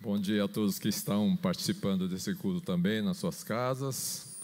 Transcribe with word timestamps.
Bom 0.00 0.16
dia 0.16 0.44
a 0.44 0.48
todos 0.48 0.78
que 0.78 0.88
estão 0.88 1.36
participando 1.36 2.08
desse 2.08 2.32
culto 2.36 2.60
também 2.60 3.02
nas 3.02 3.16
suas 3.16 3.42
casas. 3.42 4.38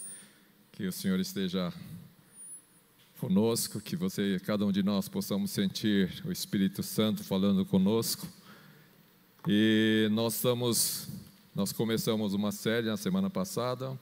Que 0.73 0.85
o 0.85 0.91
Senhor 0.91 1.17
esteja 1.17 1.71
conosco, 3.21 3.79
que 3.79 3.95
você, 3.95 4.37
cada 4.45 4.65
um 4.65 4.71
de 4.71 4.83
nós, 4.83 5.07
possamos 5.07 5.51
sentir 5.51 6.21
o 6.25 6.31
Espírito 6.31 6.83
Santo 6.83 7.23
falando 7.23 7.65
conosco. 7.65 8.27
E 9.47 10.09
nós 10.11 10.35
estamos, 10.35 11.07
nós 11.55 11.71
começamos 11.71 12.33
uma 12.33 12.51
série 12.51 12.87
na 12.87 12.97
semana 12.97 13.29
passada 13.29 13.97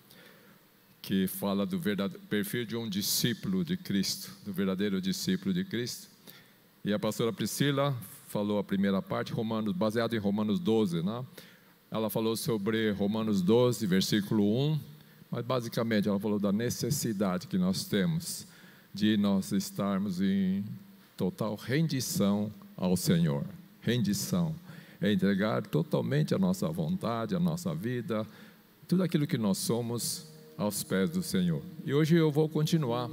que 1.04 1.28
fala 1.28 1.68
do 1.68 1.80
perfil 2.28 2.66
de 2.66 2.76
um 2.76 2.90
discípulo 2.90 3.64
de 3.64 3.78
Cristo, 3.78 4.36
do 4.44 4.52
verdadeiro 4.52 5.00
discípulo 5.00 5.54
de 5.54 5.64
Cristo. 5.64 6.08
E 6.84 6.92
a 6.92 6.98
pastora 6.98 7.32
Priscila 7.32 7.96
falou 8.34 8.58
a 8.58 8.64
primeira 8.64 9.00
parte, 9.00 9.32
Romanos, 9.32 9.74
baseado 9.74 10.16
em 10.16 10.18
Romanos 10.18 10.60
12, 10.60 11.04
né? 11.04 11.24
Ela 11.92 12.10
falou 12.10 12.36
sobre 12.36 12.90
Romanos 12.90 13.44
12, 13.44 13.86
versículo 13.86 14.44
1, 14.72 14.80
mas 15.30 15.46
basicamente 15.46 16.10
ela 16.10 16.20
falou 16.20 16.40
da 16.40 16.52
necessidade 16.52 17.46
que 17.46 17.60
nós 17.60 17.86
temos 17.86 18.48
de 18.92 19.18
nós 19.18 19.52
estarmos 19.52 20.20
em 20.20 20.66
total 21.16 21.54
rendição 21.56 22.52
ao 22.76 22.98
Senhor. 22.98 23.46
Rendição 23.82 24.56
é 25.00 25.14
entregar 25.14 25.62
totalmente 25.68 26.34
a 26.34 26.40
nossa 26.40 26.68
vontade, 26.70 27.36
a 27.36 27.40
nossa 27.40 27.76
vida, 27.76 28.26
tudo 28.88 29.04
aquilo 29.04 29.28
que 29.28 29.38
nós 29.38 29.60
somos 29.60 30.28
aos 30.58 30.82
pés 30.82 31.12
do 31.12 31.22
Senhor. 31.22 31.62
E 31.86 31.94
hoje 31.94 32.16
eu 32.16 32.32
vou 32.32 32.50
continuar. 32.50 33.12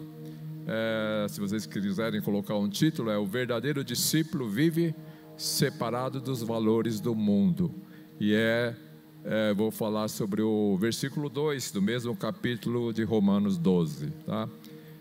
É, 0.66 1.26
se 1.28 1.40
vocês 1.40 1.66
quiserem 1.66 2.22
colocar 2.22 2.56
um 2.56 2.70
título, 2.70 3.10
é 3.10 3.18
O 3.18 3.26
Verdadeiro 3.26 3.84
Discípulo 3.84 4.48
Vive 4.48 4.94
Separado 5.40 6.20
dos 6.20 6.42
Valores 6.42 7.00
do 7.00 7.14
Mundo. 7.14 7.74
E 8.20 8.34
é, 8.34 8.76
é, 9.24 9.54
vou 9.54 9.70
falar 9.70 10.08
sobre 10.08 10.42
o 10.42 10.76
versículo 10.76 11.30
2 11.30 11.70
do 11.72 11.80
mesmo 11.80 12.14
capítulo 12.14 12.92
de 12.92 13.04
Romanos 13.04 13.56
12. 13.56 14.10
Tá? 14.26 14.46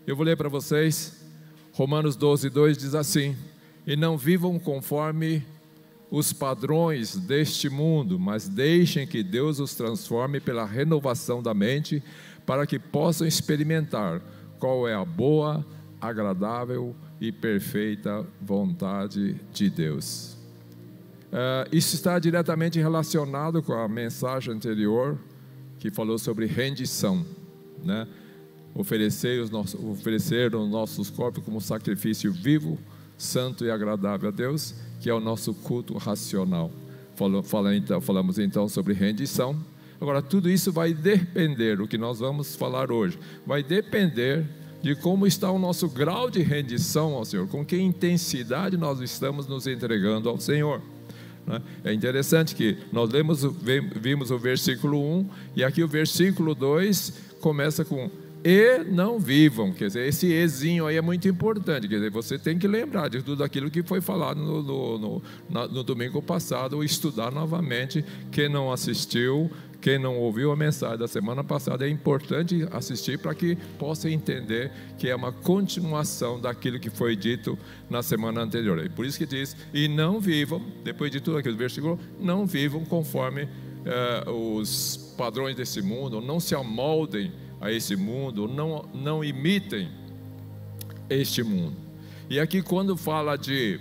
Eu 0.06 0.16
vou 0.16 0.24
ler 0.24 0.38
para 0.38 0.48
vocês. 0.48 1.22
Romanos 1.72 2.16
12, 2.16 2.48
2 2.48 2.78
diz 2.78 2.94
assim: 2.94 3.36
E 3.86 3.94
não 3.94 4.16
vivam 4.16 4.58
conforme 4.58 5.44
os 6.10 6.32
padrões 6.32 7.16
deste 7.18 7.68
mundo, 7.68 8.18
mas 8.18 8.48
deixem 8.48 9.06
que 9.06 9.22
Deus 9.22 9.60
os 9.60 9.74
transforme 9.74 10.40
pela 10.40 10.64
renovação 10.64 11.42
da 11.42 11.52
mente 11.52 12.02
para 12.46 12.66
que 12.66 12.78
possam 12.78 13.26
experimentar 13.26 14.22
qual 14.58 14.88
é 14.88 14.94
a 14.94 15.04
boa, 15.04 15.64
agradável 16.00 16.96
e 17.20 17.30
perfeita 17.30 18.26
vontade 18.40 19.34
de 19.52 19.68
Deus. 19.68 20.39
Uh, 21.30 21.68
isso 21.70 21.94
está 21.94 22.18
diretamente 22.18 22.78
relacionado 22.78 23.62
com 23.62 23.72
a 23.72 23.88
mensagem 23.88 24.52
anterior 24.52 25.18
que 25.78 25.90
falou 25.90 26.18
sobre 26.18 26.46
rendição, 26.46 27.24
né? 27.84 28.06
Oferecer 28.74 29.40
os 29.40 29.50
nossos, 29.50 29.82
oferecer 29.82 30.54
os 30.54 30.68
nossos 30.68 31.10
corpos 31.10 31.42
como 31.44 31.60
sacrifício 31.60 32.32
vivo, 32.32 32.78
santo 33.16 33.64
e 33.64 33.70
agradável 33.70 34.28
a 34.28 34.32
Deus, 34.32 34.74
que 35.00 35.08
é 35.08 35.14
o 35.14 35.20
nosso 35.20 35.54
culto 35.54 35.96
racional. 35.96 36.70
Falou, 37.16 37.42
fala, 37.42 37.74
então, 37.74 38.00
falamos 38.00 38.38
então 38.38 38.68
sobre 38.68 38.92
rendição 38.92 39.56
Agora, 40.00 40.22
tudo 40.22 40.48
isso 40.48 40.72
vai 40.72 40.94
depender, 40.94 41.78
o 41.78 41.86
que 41.86 41.98
nós 41.98 42.20
vamos 42.20 42.56
falar 42.56 42.90
hoje, 42.90 43.18
vai 43.46 43.62
depender 43.62 44.46
de 44.80 44.96
como 44.96 45.26
está 45.26 45.50
o 45.50 45.58
nosso 45.58 45.90
grau 45.90 46.30
de 46.30 46.40
rendição 46.40 47.12
ao 47.12 47.24
Senhor, 47.26 47.46
com 47.48 47.62
que 47.62 47.76
intensidade 47.76 48.78
nós 48.78 49.00
estamos 49.00 49.46
nos 49.46 49.66
entregando 49.66 50.30
ao 50.30 50.40
Senhor. 50.40 50.80
Né? 51.50 51.62
É 51.84 51.92
interessante 51.92 52.54
que 52.54 52.78
nós 52.92 53.10
lemos, 53.10 53.42
vimos 54.00 54.30
o 54.30 54.38
versículo 54.38 55.00
1 55.18 55.28
e 55.56 55.64
aqui 55.64 55.82
o 55.82 55.88
versículo 55.88 56.54
2 56.54 57.12
começa 57.40 57.84
com 57.84 58.10
e 58.42 58.78
não 58.84 59.18
vivam. 59.18 59.72
Quer 59.72 59.88
dizer, 59.88 60.08
esse 60.08 60.32
ezinho 60.32 60.86
aí 60.86 60.96
é 60.96 61.02
muito 61.02 61.28
importante. 61.28 61.86
Quer 61.86 61.96
dizer, 61.96 62.10
você 62.10 62.38
tem 62.38 62.58
que 62.58 62.66
lembrar 62.66 63.08
de 63.08 63.22
tudo 63.22 63.44
aquilo 63.44 63.70
que 63.70 63.82
foi 63.82 64.00
falado 64.00 64.40
no, 64.40 64.62
no, 64.62 64.98
no, 64.98 65.68
no 65.68 65.84
domingo 65.84 66.22
passado, 66.22 66.76
ou 66.76 66.84
estudar 66.84 67.30
novamente. 67.30 68.02
Quem 68.32 68.48
não 68.48 68.72
assistiu, 68.72 69.50
quem 69.80 69.98
não 69.98 70.18
ouviu 70.18 70.52
a 70.52 70.56
mensagem 70.56 70.98
da 70.98 71.08
semana 71.08 71.42
passada, 71.42 71.86
é 71.86 71.88
importante 71.88 72.66
assistir 72.70 73.18
para 73.18 73.34
que 73.34 73.56
possa 73.78 74.10
entender 74.10 74.70
que 74.98 75.08
é 75.08 75.16
uma 75.16 75.32
continuação 75.32 76.40
daquilo 76.40 76.78
que 76.78 76.90
foi 76.90 77.16
dito 77.16 77.58
na 77.88 78.02
semana 78.02 78.42
anterior. 78.42 78.78
E 78.84 78.88
por 78.88 79.06
isso 79.06 79.18
que 79.18 79.26
diz: 79.26 79.56
e 79.72 79.88
não 79.88 80.20
vivam, 80.20 80.62
depois 80.84 81.10
de 81.10 81.20
tudo 81.20 81.38
aquilo, 81.38 81.56
versículo, 81.56 81.98
não 82.18 82.46
vivam 82.46 82.84
conforme 82.84 83.48
eh, 83.84 84.30
os 84.30 85.14
padrões 85.16 85.56
desse 85.56 85.80
mundo, 85.80 86.20
não 86.20 86.38
se 86.38 86.54
amoldem 86.54 87.32
a 87.60 87.72
esse 87.72 87.96
mundo, 87.96 88.46
não, 88.46 88.88
não 88.94 89.24
imitem 89.24 89.88
este 91.08 91.42
mundo. 91.42 91.76
E 92.28 92.38
aqui, 92.38 92.62
quando 92.62 92.96
fala 92.96 93.36
de 93.36 93.80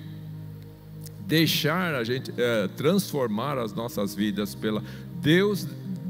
deixar 1.30 1.94
a 1.94 2.04
gente 2.04 2.34
é, 2.36 2.68
transformar 2.70 3.60
as 3.60 3.72
nossas 3.72 4.16
vidas 4.16 4.56
pela 4.56 4.84
Deus 5.22 5.68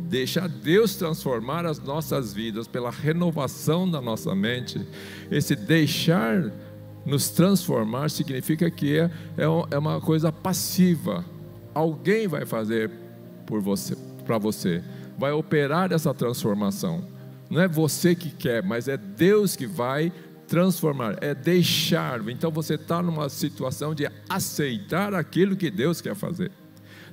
deixar 0.10 0.50
Deus 0.50 0.96
transformar 0.96 1.66
as 1.66 1.80
nossas 1.80 2.34
vidas 2.34 2.68
pela 2.68 2.90
renovação 2.90 3.90
da 3.90 4.02
nossa 4.02 4.34
mente. 4.34 4.82
Esse 5.30 5.56
deixar 5.56 6.52
nos 7.06 7.30
transformar 7.30 8.10
significa 8.10 8.70
que 8.72 8.98
é, 8.98 9.12
é, 9.38 9.44
é 9.72 9.78
uma 9.78 10.02
coisa 10.02 10.32
passiva. 10.32 11.24
Alguém 11.74 12.28
vai 12.28 12.46
fazer 12.46 12.90
por 13.46 13.62
você, 13.62 13.96
para 14.26 14.38
você, 14.38 14.84
vai 15.18 15.32
operar 15.32 15.92
essa 15.94 16.14
transformação. 16.14 17.04
Não 17.50 17.62
é 17.62 17.68
você 17.68 18.16
que 18.16 18.32
quer, 18.32 18.64
mas 18.64 18.88
é 18.88 18.98
Deus 18.98 19.56
que 19.56 19.68
vai 19.68 20.12
transformar, 20.48 21.18
é 21.22 21.36
deixar. 21.36 22.28
Então 22.28 22.50
você 22.50 22.74
está 22.74 23.02
numa 23.02 23.30
situação 23.30 23.94
de 23.94 24.10
aceitar 24.28 25.14
aquilo 25.14 25.56
que 25.56 25.70
Deus 25.70 26.02
quer 26.02 26.16
fazer 26.16 26.52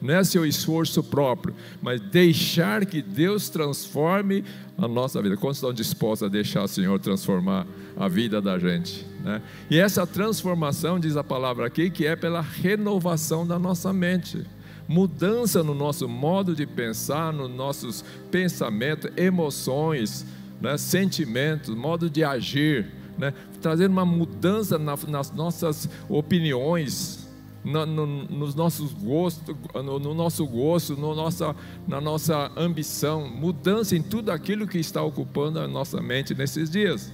não 0.00 0.14
é 0.14 0.24
seu 0.24 0.44
esforço 0.44 1.02
próprio, 1.02 1.54
mas 1.82 2.00
deixar 2.00 2.84
que 2.84 3.00
Deus 3.00 3.48
transforme 3.48 4.44
a 4.76 4.86
nossa 4.86 5.22
vida. 5.22 5.36
Quantos 5.36 5.58
estão 5.58 5.72
dispostos 5.72 6.26
a 6.26 6.30
deixar 6.30 6.64
o 6.64 6.68
Senhor 6.68 6.98
transformar 6.98 7.66
a 7.96 8.08
vida 8.08 8.40
da 8.40 8.58
gente? 8.58 9.06
Né? 9.22 9.40
E 9.70 9.78
essa 9.78 10.06
transformação, 10.06 11.00
diz 11.00 11.16
a 11.16 11.24
palavra 11.24 11.66
aqui, 11.66 11.90
que 11.90 12.06
é 12.06 12.14
pela 12.14 12.40
renovação 12.40 13.46
da 13.46 13.58
nossa 13.58 13.92
mente. 13.92 14.44
Mudança 14.86 15.64
no 15.64 15.74
nosso 15.74 16.08
modo 16.08 16.54
de 16.54 16.64
pensar, 16.64 17.32
nos 17.32 17.50
nossos 17.50 18.04
pensamentos, 18.30 19.10
emoções, 19.16 20.24
né? 20.60 20.76
sentimentos, 20.78 21.74
modo 21.74 22.08
de 22.08 22.22
agir, 22.22 22.86
né? 23.18 23.34
trazer 23.60 23.88
uma 23.88 24.04
mudança 24.04 24.78
nas 24.78 25.32
nossas 25.32 25.88
opiniões, 26.08 27.25
no, 27.66 27.84
no, 27.84 28.06
nos 28.06 28.54
nossos 28.54 28.92
gostos, 28.92 29.56
no, 29.74 29.98
no, 29.98 30.14
nosso 30.14 30.46
gosto, 30.46 30.94
no 30.94 31.16
nossa, 31.16 31.54
na 31.86 32.00
nossa 32.00 32.52
ambição, 32.56 33.28
mudança 33.28 33.96
em 33.96 34.02
tudo 34.02 34.30
aquilo 34.30 34.68
que 34.68 34.78
está 34.78 35.02
ocupando 35.02 35.58
a 35.58 35.66
nossa 35.66 36.00
mente 36.00 36.32
nesses 36.32 36.70
dias. 36.70 37.12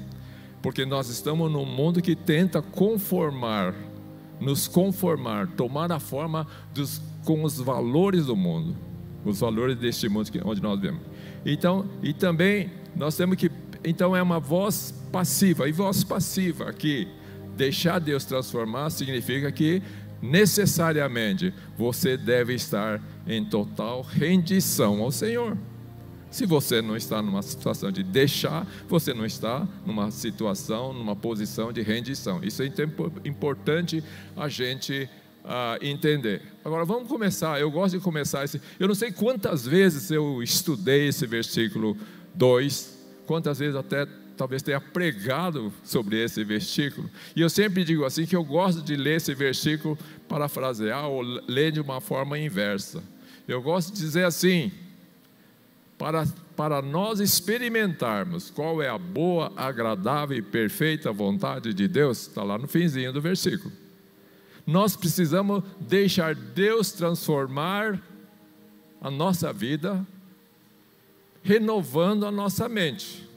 Porque 0.60 0.84
nós 0.84 1.08
estamos 1.08 1.50
num 1.50 1.64
mundo 1.64 2.02
que 2.02 2.14
tenta 2.14 2.60
conformar, 2.60 3.74
nos 4.38 4.68
conformar, 4.68 5.48
tomar 5.56 5.90
a 5.90 5.98
forma 5.98 6.46
dos, 6.74 7.00
com 7.24 7.42
os 7.44 7.58
valores 7.58 8.26
do 8.26 8.36
mundo, 8.36 8.76
os 9.24 9.40
valores 9.40 9.78
deste 9.78 10.06
mundo 10.06 10.28
onde 10.44 10.60
nós 10.60 10.78
vivemos. 10.78 11.00
Então, 11.46 11.86
e 12.02 12.12
também 12.12 12.70
nós 12.94 13.16
temos 13.16 13.36
que, 13.36 13.50
então 13.82 14.14
é 14.14 14.22
uma 14.22 14.38
voz 14.38 14.92
passiva, 15.10 15.66
e 15.66 15.72
voz 15.72 16.04
passiva 16.04 16.68
aqui, 16.68 17.08
deixar 17.56 17.98
Deus 17.98 18.24
transformar 18.24 18.90
significa 18.90 19.50
que 19.50 19.82
necessariamente 20.22 21.52
você 21.76 22.16
deve 22.16 22.54
estar 22.54 23.02
em 23.26 23.44
total 23.44 24.02
rendição 24.02 25.02
ao 25.02 25.10
Senhor. 25.10 25.56
Se 26.30 26.46
você 26.46 26.80
não 26.80 26.96
está 26.96 27.20
numa 27.20 27.42
situação 27.42 27.92
de 27.92 28.02
deixar, 28.02 28.66
você 28.88 29.12
não 29.12 29.26
está 29.26 29.68
numa 29.84 30.10
situação, 30.10 30.94
numa 30.94 31.14
posição 31.14 31.70
de 31.70 31.82
rendição. 31.82 32.40
Isso 32.42 32.62
é 32.62 32.66
importante 33.24 34.02
a 34.34 34.48
gente 34.48 35.10
uh, 35.44 35.84
entender. 35.84 36.40
Agora 36.64 36.86
vamos 36.86 37.06
começar. 37.06 37.60
Eu 37.60 37.70
gosto 37.70 37.98
de 37.98 38.02
começar 38.02 38.44
esse. 38.44 38.60
Eu 38.80 38.88
não 38.88 38.94
sei 38.94 39.12
quantas 39.12 39.66
vezes 39.66 40.10
eu 40.10 40.42
estudei 40.42 41.08
esse 41.08 41.26
versículo 41.26 41.98
2, 42.34 42.98
quantas 43.26 43.58
vezes 43.58 43.76
até 43.76 44.06
talvez 44.36 44.62
tenha 44.62 44.80
pregado 44.80 45.72
sobre 45.84 46.22
esse 46.22 46.42
versículo. 46.44 47.08
E 47.34 47.40
eu 47.40 47.50
sempre 47.50 47.84
digo 47.84 48.04
assim 48.04 48.26
que 48.26 48.36
eu 48.36 48.44
gosto 48.44 48.82
de 48.82 48.96
ler 48.96 49.16
esse 49.16 49.34
versículo 49.34 49.98
parafrasear 50.28 51.06
ou 51.06 51.22
ler 51.22 51.72
de 51.72 51.80
uma 51.80 52.00
forma 52.00 52.38
inversa. 52.38 53.02
Eu 53.46 53.60
gosto 53.60 53.92
de 53.92 54.00
dizer 54.00 54.24
assim: 54.24 54.72
para, 55.98 56.26
para 56.56 56.82
nós 56.82 57.20
experimentarmos 57.20 58.50
qual 58.50 58.82
é 58.82 58.88
a 58.88 58.98
boa, 58.98 59.52
agradável 59.56 60.36
e 60.36 60.42
perfeita 60.42 61.12
vontade 61.12 61.72
de 61.72 61.86
Deus, 61.86 62.26
está 62.26 62.42
lá 62.42 62.58
no 62.58 62.66
finzinho 62.66 63.12
do 63.12 63.20
versículo. 63.20 63.72
Nós 64.66 64.96
precisamos 64.96 65.62
deixar 65.80 66.34
Deus 66.34 66.92
transformar 66.92 68.00
a 69.00 69.10
nossa 69.10 69.52
vida, 69.52 70.06
renovando 71.42 72.24
a 72.24 72.30
nossa 72.30 72.68
mente, 72.68 73.28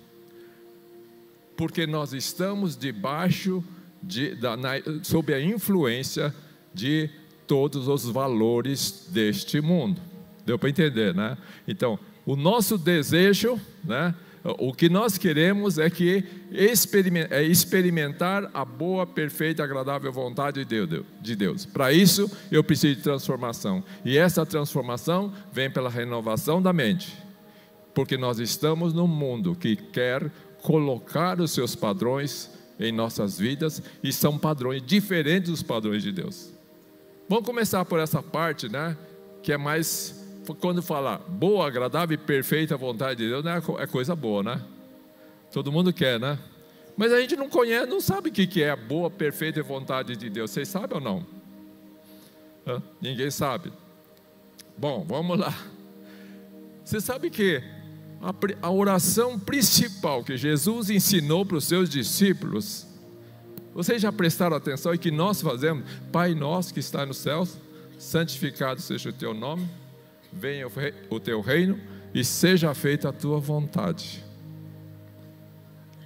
porque 1.55 1.87
nós 1.87 2.13
estamos 2.13 2.77
debaixo 2.77 3.63
de, 4.01 4.35
da, 4.35 4.55
na, 4.55 4.73
sob 5.03 5.33
a 5.33 5.41
influência 5.41 6.33
de 6.73 7.09
todos 7.47 7.87
os 7.87 8.05
valores 8.05 9.07
deste 9.09 9.61
mundo. 9.61 10.01
Deu 10.45 10.59
para 10.59 10.69
entender, 10.69 11.13
né? 11.13 11.37
Então, 11.67 11.97
o 12.25 12.35
nosso 12.35 12.77
desejo, 12.77 13.59
né? 13.83 14.13
O 14.59 14.71
que 14.71 14.89
nós 14.89 15.17
queremos 15.17 15.79
é 15.79 15.89
que 15.89 16.23
é 17.31 17.43
experimentar 17.43 18.51
a 18.53 18.63
boa, 18.63 19.07
perfeita, 19.07 19.63
agradável 19.63 20.11
vontade 20.11 20.63
de 20.63 21.35
Deus. 21.35 21.65
Para 21.65 21.91
isso, 21.91 22.29
eu 22.51 22.63
preciso 22.63 22.95
de 22.95 23.01
transformação. 23.01 23.83
E 24.03 24.19
essa 24.19 24.45
transformação 24.45 25.33
vem 25.51 25.71
pela 25.71 25.89
renovação 25.89 26.61
da 26.61 26.71
mente. 26.71 27.17
Porque 27.95 28.17
nós 28.17 28.37
estamos 28.37 28.93
num 28.93 29.07
mundo 29.07 29.55
que 29.55 29.75
quer 29.75 30.31
colocar 30.65 31.39
os 31.39 31.51
seus 31.51 31.75
padrões 31.75 32.49
em 32.79 32.91
nossas 32.91 33.37
vidas 33.37 33.83
e 34.03 34.11
são 34.11 34.35
padrões 34.35 34.81
diferentes 34.81 35.51
dos 35.51 35.61
padrões 35.61 36.01
de 36.01 36.11
Deus. 36.11 36.51
Vamos 37.29 37.45
começar 37.45 37.85
por 37.85 37.99
essa 37.99 38.21
parte, 38.23 38.67
né? 38.67 38.97
Que 39.43 39.53
é 39.53 39.57
mais 39.57 40.25
quando 40.59 40.81
fala 40.81 41.17
boa, 41.27 41.67
agradável 41.67 42.15
e 42.15 42.17
perfeita 42.17 42.75
vontade 42.75 43.23
de 43.23 43.29
Deus, 43.29 43.43
né, 43.43 43.61
é 43.79 43.87
coisa 43.87 44.15
boa, 44.15 44.43
né? 44.43 44.61
Todo 45.51 45.71
mundo 45.71 45.91
quer, 45.91 46.19
né? 46.19 46.37
Mas 46.97 47.11
a 47.11 47.19
gente 47.19 47.35
não 47.35 47.49
conhece, 47.49 47.87
não 47.87 48.01
sabe 48.01 48.29
o 48.29 48.31
que 48.31 48.61
é 48.61 48.71
a 48.71 48.75
boa, 48.75 49.09
perfeita 49.09 49.61
vontade 49.63 50.15
de 50.15 50.29
Deus. 50.29 50.51
Vocês 50.51 50.67
sabem 50.67 50.97
ou 50.97 51.03
não? 51.03 51.25
Hã? 52.67 52.81
Ninguém 53.01 53.31
sabe. 53.31 53.71
Bom, 54.77 55.03
vamos 55.07 55.39
lá. 55.39 55.53
Você 56.83 57.01
sabe 57.01 57.29
que 57.29 57.63
a, 58.61 58.71
oração 58.71 59.39
principal 59.39 60.23
que 60.23 60.37
Jesus 60.37 60.89
ensinou 60.89 61.45
para 61.45 61.57
os 61.57 61.65
seus 61.65 61.89
discípulos, 61.89 62.87
vocês 63.73 64.01
já 64.01 64.11
prestaram 64.11 64.55
atenção 64.55 64.93
e 64.93 64.97
que 64.97 65.11
nós 65.11 65.41
fazemos? 65.41 65.83
Pai 66.11 66.33
nosso 66.33 66.73
que 66.73 66.79
está 66.79 67.05
nos 67.05 67.17
céus, 67.17 67.57
santificado 67.97 68.81
seja 68.81 69.09
o 69.09 69.13
teu 69.13 69.33
nome 69.33 69.67
venha 70.35 70.67
o 71.09 71.19
teu 71.19 71.39
reino 71.39 71.79
e 72.13 72.23
seja 72.23 72.73
feita 72.73 73.09
a 73.09 73.13
tua 73.13 73.39
vontade, 73.39 74.23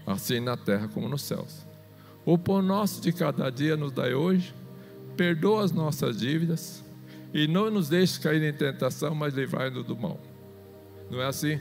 assim 0.06 0.40
na 0.40 0.56
terra 0.56 0.88
como 0.88 1.10
nos 1.10 1.24
céus. 1.24 1.66
O 2.26 2.38
pão 2.38 2.62
nosso 2.62 3.02
de 3.02 3.12
cada 3.12 3.50
dia 3.50 3.76
nos 3.76 3.92
dai 3.92 4.14
hoje, 4.14 4.54
perdoa 5.18 5.64
as 5.64 5.72
nossas 5.72 6.18
dívidas 6.18 6.84
e 7.34 7.48
não 7.48 7.72
nos 7.72 7.90
deixe 7.90 8.20
cair 8.20 8.42
em 8.44 8.54
tentação, 8.54 9.16
mas 9.16 9.34
livrai-nos 9.34 9.84
do 9.84 9.98
mal. 9.98 10.20
Não 11.10 11.22
é 11.22 11.26
assim? 11.26 11.60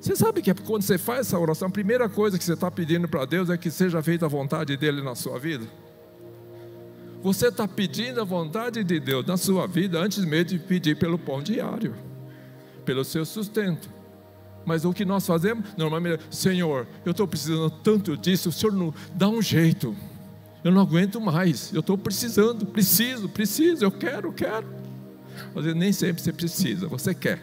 Você 0.00 0.14
sabe 0.14 0.40
que 0.40 0.54
quando 0.54 0.82
você 0.82 0.96
faz 0.96 1.20
essa 1.20 1.38
oração, 1.38 1.68
a 1.68 1.70
primeira 1.70 2.08
coisa 2.08 2.38
que 2.38 2.44
você 2.44 2.52
está 2.52 2.70
pedindo 2.70 3.08
para 3.08 3.24
Deus 3.24 3.50
é 3.50 3.56
que 3.56 3.70
seja 3.70 4.02
feita 4.02 4.26
a 4.26 4.28
vontade 4.28 4.76
dEle 4.76 5.02
na 5.02 5.14
sua 5.14 5.38
vida? 5.38 5.66
Você 7.20 7.48
está 7.48 7.66
pedindo 7.66 8.20
a 8.20 8.24
vontade 8.24 8.84
de 8.84 9.00
Deus 9.00 9.26
na 9.26 9.36
sua 9.36 9.66
vida 9.66 9.98
antes 9.98 10.24
mesmo 10.24 10.44
de 10.44 10.58
pedir 10.60 10.96
pelo 10.96 11.18
pão 11.18 11.42
diário, 11.42 11.96
pelo 12.84 13.04
seu 13.04 13.26
sustento. 13.26 13.90
Mas 14.64 14.84
o 14.84 14.92
que 14.92 15.04
nós 15.04 15.26
fazemos? 15.26 15.64
Normalmente, 15.76 16.22
Senhor, 16.30 16.86
eu 17.04 17.10
estou 17.10 17.26
precisando 17.26 17.70
tanto 17.70 18.16
disso, 18.16 18.50
o 18.50 18.52
Senhor 18.52 18.72
não 18.72 18.94
dá 19.14 19.28
um 19.28 19.42
jeito. 19.42 19.96
Eu 20.62 20.70
não 20.70 20.82
aguento 20.82 21.20
mais, 21.20 21.72
eu 21.72 21.80
estou 21.80 21.98
precisando, 21.98 22.66
preciso, 22.66 23.28
preciso, 23.28 23.84
eu 23.84 23.90
quero, 23.90 24.32
quero. 24.32 24.66
Mas 25.54 25.64
nem 25.74 25.92
sempre 25.92 26.22
você 26.22 26.32
precisa, 26.32 26.86
você 26.86 27.14
quer. 27.14 27.42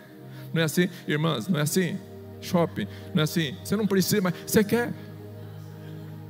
Não 0.54 0.62
é 0.62 0.66
assim, 0.66 0.88
irmãs, 1.06 1.48
não 1.50 1.60
é 1.60 1.63
assim? 1.63 1.98
Shopping, 2.46 2.88
não 3.14 3.22
é 3.22 3.24
assim, 3.24 3.56
você 3.64 3.76
não 3.76 3.88
precisa, 3.88 4.22
mas 4.22 4.34
você 4.46 4.64
quer. 4.64 4.94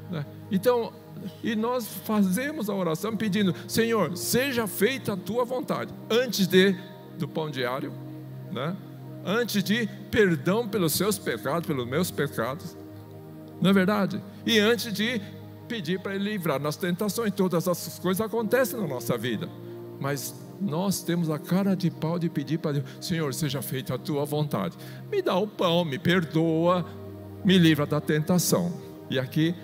Né? 0.09 0.25
Então, 0.51 0.93
e 1.43 1.55
nós 1.55 1.87
fazemos 2.05 2.69
a 2.69 2.73
oração 2.73 3.15
pedindo: 3.15 3.53
Senhor, 3.67 4.15
seja 4.17 4.67
feita 4.67 5.13
a 5.13 5.17
tua 5.17 5.45
vontade, 5.45 5.93
antes 6.09 6.47
de 6.47 6.75
do 7.17 7.27
pão 7.27 7.49
diário, 7.49 7.93
né? 8.51 8.75
antes 9.25 9.63
de 9.63 9.87
perdão 10.11 10.67
pelos 10.67 10.93
seus 10.93 11.17
pecados, 11.17 11.65
pelos 11.65 11.87
meus 11.87 12.11
pecados, 12.11 12.77
não 13.61 13.69
é 13.69 13.73
verdade? 13.73 14.21
E 14.45 14.59
antes 14.59 14.93
de 14.93 15.21
pedir 15.67 15.99
para 15.99 16.13
Ele 16.13 16.31
livrar 16.31 16.59
nas 16.59 16.75
tentações, 16.75 17.33
todas 17.33 17.67
essas 17.67 17.97
coisas 17.97 18.21
acontecem 18.21 18.79
na 18.79 18.87
nossa 18.87 19.17
vida, 19.17 19.49
mas 19.99 20.35
nós 20.59 21.01
temos 21.01 21.29
a 21.29 21.37
cara 21.37 21.75
de 21.75 21.89
pau 21.91 22.17
de 22.17 22.29
pedir 22.29 22.59
para 22.59 22.73
Deus: 22.73 22.85
Senhor, 23.01 23.33
seja 23.33 23.61
feita 23.61 23.95
a 23.95 23.97
tua 23.97 24.25
vontade, 24.25 24.77
me 25.11 25.21
dá 25.21 25.35
o 25.35 25.47
pão, 25.47 25.83
me 25.85 25.99
perdoa, 25.99 26.85
me 27.43 27.57
livra 27.57 27.85
da 27.85 27.99
tentação. 28.01 28.71
E 29.09 29.19
aqui 29.19 29.55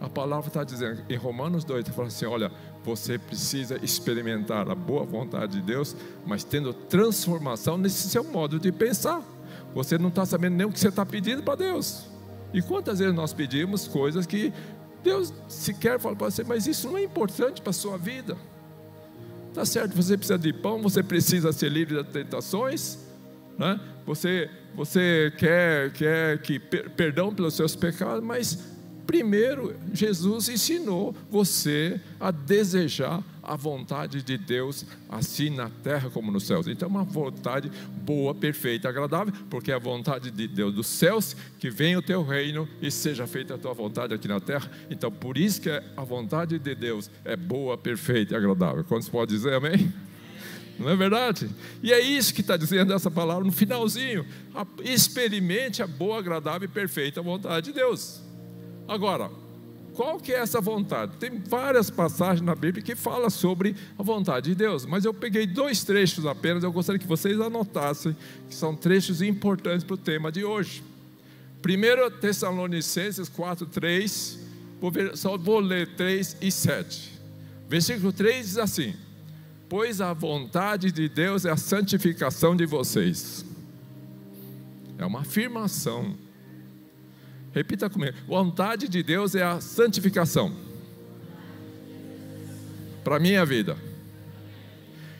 a 0.00 0.08
palavra 0.08 0.48
está 0.48 0.64
dizendo, 0.64 1.02
em 1.08 1.16
Romanos 1.16 1.64
2, 1.64 1.80
está 1.80 1.92
falando 1.92 2.10
assim: 2.10 2.26
olha, 2.26 2.50
você 2.84 3.18
precisa 3.18 3.78
experimentar 3.82 4.68
a 4.68 4.74
boa 4.74 5.04
vontade 5.04 5.52
de 5.52 5.62
Deus, 5.62 5.96
mas 6.26 6.42
tendo 6.42 6.74
transformação 6.74 7.78
nesse 7.78 8.08
seu 8.08 8.24
modo 8.24 8.58
de 8.58 8.72
pensar. 8.72 9.22
Você 9.74 9.96
não 9.96 10.08
está 10.08 10.26
sabendo 10.26 10.56
nem 10.56 10.66
o 10.66 10.72
que 10.72 10.78
você 10.78 10.88
está 10.88 11.06
pedindo 11.06 11.42
para 11.42 11.54
Deus. 11.54 12.06
E 12.52 12.60
quantas 12.60 12.98
vezes 12.98 13.14
nós 13.14 13.32
pedimos 13.32 13.88
coisas 13.88 14.26
que 14.26 14.52
Deus 15.02 15.32
sequer 15.48 15.98
fala 15.98 16.14
para 16.14 16.30
você, 16.30 16.44
mas 16.44 16.66
isso 16.66 16.88
não 16.88 16.98
é 16.98 17.04
importante 17.04 17.62
para 17.62 17.70
a 17.70 17.72
sua 17.72 17.96
vida. 17.96 18.36
Tá 19.54 19.64
certo, 19.64 19.94
você 19.94 20.16
precisa 20.16 20.38
de 20.38 20.52
pão, 20.52 20.80
você 20.80 21.02
precisa 21.02 21.52
ser 21.52 21.70
livre 21.70 21.94
das 21.94 22.08
tentações, 22.08 22.98
né? 23.58 23.78
você, 24.06 24.48
você 24.74 25.32
quer, 25.36 25.92
quer 25.92 26.38
que 26.40 26.58
perdão 26.58 27.34
pelos 27.34 27.54
seus 27.54 27.76
pecados, 27.76 28.24
mas 28.24 28.58
Primeiro, 29.06 29.76
Jesus 29.92 30.48
ensinou 30.48 31.14
você 31.30 32.00
a 32.20 32.30
desejar 32.30 33.22
a 33.42 33.56
vontade 33.56 34.22
de 34.22 34.38
Deus, 34.38 34.86
assim 35.08 35.50
na 35.50 35.68
terra 35.68 36.08
como 36.08 36.30
nos 36.30 36.46
céus. 36.46 36.68
Então, 36.68 36.88
uma 36.88 37.02
vontade 37.02 37.70
boa, 38.02 38.34
perfeita, 38.34 38.88
agradável, 38.88 39.34
porque 39.50 39.72
é 39.72 39.74
a 39.74 39.78
vontade 39.78 40.30
de 40.30 40.46
Deus 40.46 40.74
dos 40.74 40.86
céus, 40.86 41.34
que 41.58 41.68
venha 41.68 41.98
o 41.98 42.02
teu 42.02 42.22
reino 42.22 42.68
e 42.80 42.90
seja 42.90 43.26
feita 43.26 43.54
a 43.54 43.58
tua 43.58 43.72
vontade 43.72 44.14
aqui 44.14 44.28
na 44.28 44.38
terra. 44.40 44.70
Então, 44.90 45.10
por 45.10 45.36
isso 45.36 45.60
que 45.60 45.70
a 45.70 46.04
vontade 46.04 46.58
de 46.58 46.74
Deus 46.74 47.10
é 47.24 47.36
boa, 47.36 47.76
perfeita 47.76 48.34
e 48.34 48.36
agradável. 48.36 48.84
Quantos 48.84 49.08
pode 49.08 49.34
dizer 49.34 49.54
amém? 49.54 49.92
Não 50.78 50.88
é 50.88 50.96
verdade? 50.96 51.50
E 51.82 51.92
é 51.92 52.00
isso 52.00 52.32
que 52.32 52.40
está 52.40 52.56
dizendo 52.56 52.92
essa 52.92 53.10
palavra 53.10 53.44
no 53.44 53.52
finalzinho. 53.52 54.26
Experimente 54.82 55.82
a 55.82 55.86
boa, 55.86 56.18
agradável 56.18 56.64
e 56.64 56.72
perfeita 56.72 57.20
vontade 57.20 57.66
de 57.66 57.72
Deus. 57.72 58.22
Agora, 58.88 59.30
qual 59.94 60.18
que 60.18 60.32
é 60.32 60.38
essa 60.38 60.60
vontade? 60.60 61.16
Tem 61.18 61.38
várias 61.38 61.90
passagens 61.90 62.40
na 62.40 62.54
Bíblia 62.54 62.82
que 62.82 62.96
falam 62.96 63.28
sobre 63.28 63.76
a 63.98 64.02
vontade 64.02 64.50
de 64.50 64.54
Deus, 64.54 64.86
mas 64.86 65.04
eu 65.04 65.12
peguei 65.12 65.46
dois 65.46 65.84
trechos 65.84 66.24
apenas, 66.24 66.64
eu 66.64 66.72
gostaria 66.72 66.98
que 66.98 67.06
vocês 67.06 67.38
anotassem, 67.40 68.16
que 68.48 68.54
são 68.54 68.74
trechos 68.74 69.20
importantes 69.20 69.84
para 69.84 69.94
o 69.94 69.98
tema 69.98 70.32
de 70.32 70.44
hoje. 70.44 70.82
Primeiro 71.60 72.10
Tessalonicenses 72.10 73.28
4, 73.28 73.66
3, 73.66 74.38
vou 74.80 74.90
ver, 74.90 75.16
só 75.16 75.36
vou 75.36 75.60
ler 75.60 75.94
3 75.94 76.38
e 76.40 76.50
7. 76.50 77.20
Versículo 77.68 78.12
3 78.12 78.46
diz 78.46 78.58
assim: 78.58 78.94
Pois 79.68 80.00
a 80.00 80.12
vontade 80.12 80.90
de 80.90 81.08
Deus 81.08 81.44
é 81.44 81.50
a 81.50 81.56
santificação 81.56 82.56
de 82.56 82.66
vocês. 82.66 83.44
É 84.98 85.04
uma 85.04 85.20
afirmação 85.20 86.16
Repita 87.54 87.90
comigo. 87.90 88.16
Vontade 88.26 88.88
de 88.88 89.02
Deus 89.02 89.34
é 89.34 89.42
a 89.42 89.60
santificação. 89.60 90.54
Para 93.04 93.18
minha 93.18 93.44
vida. 93.44 93.76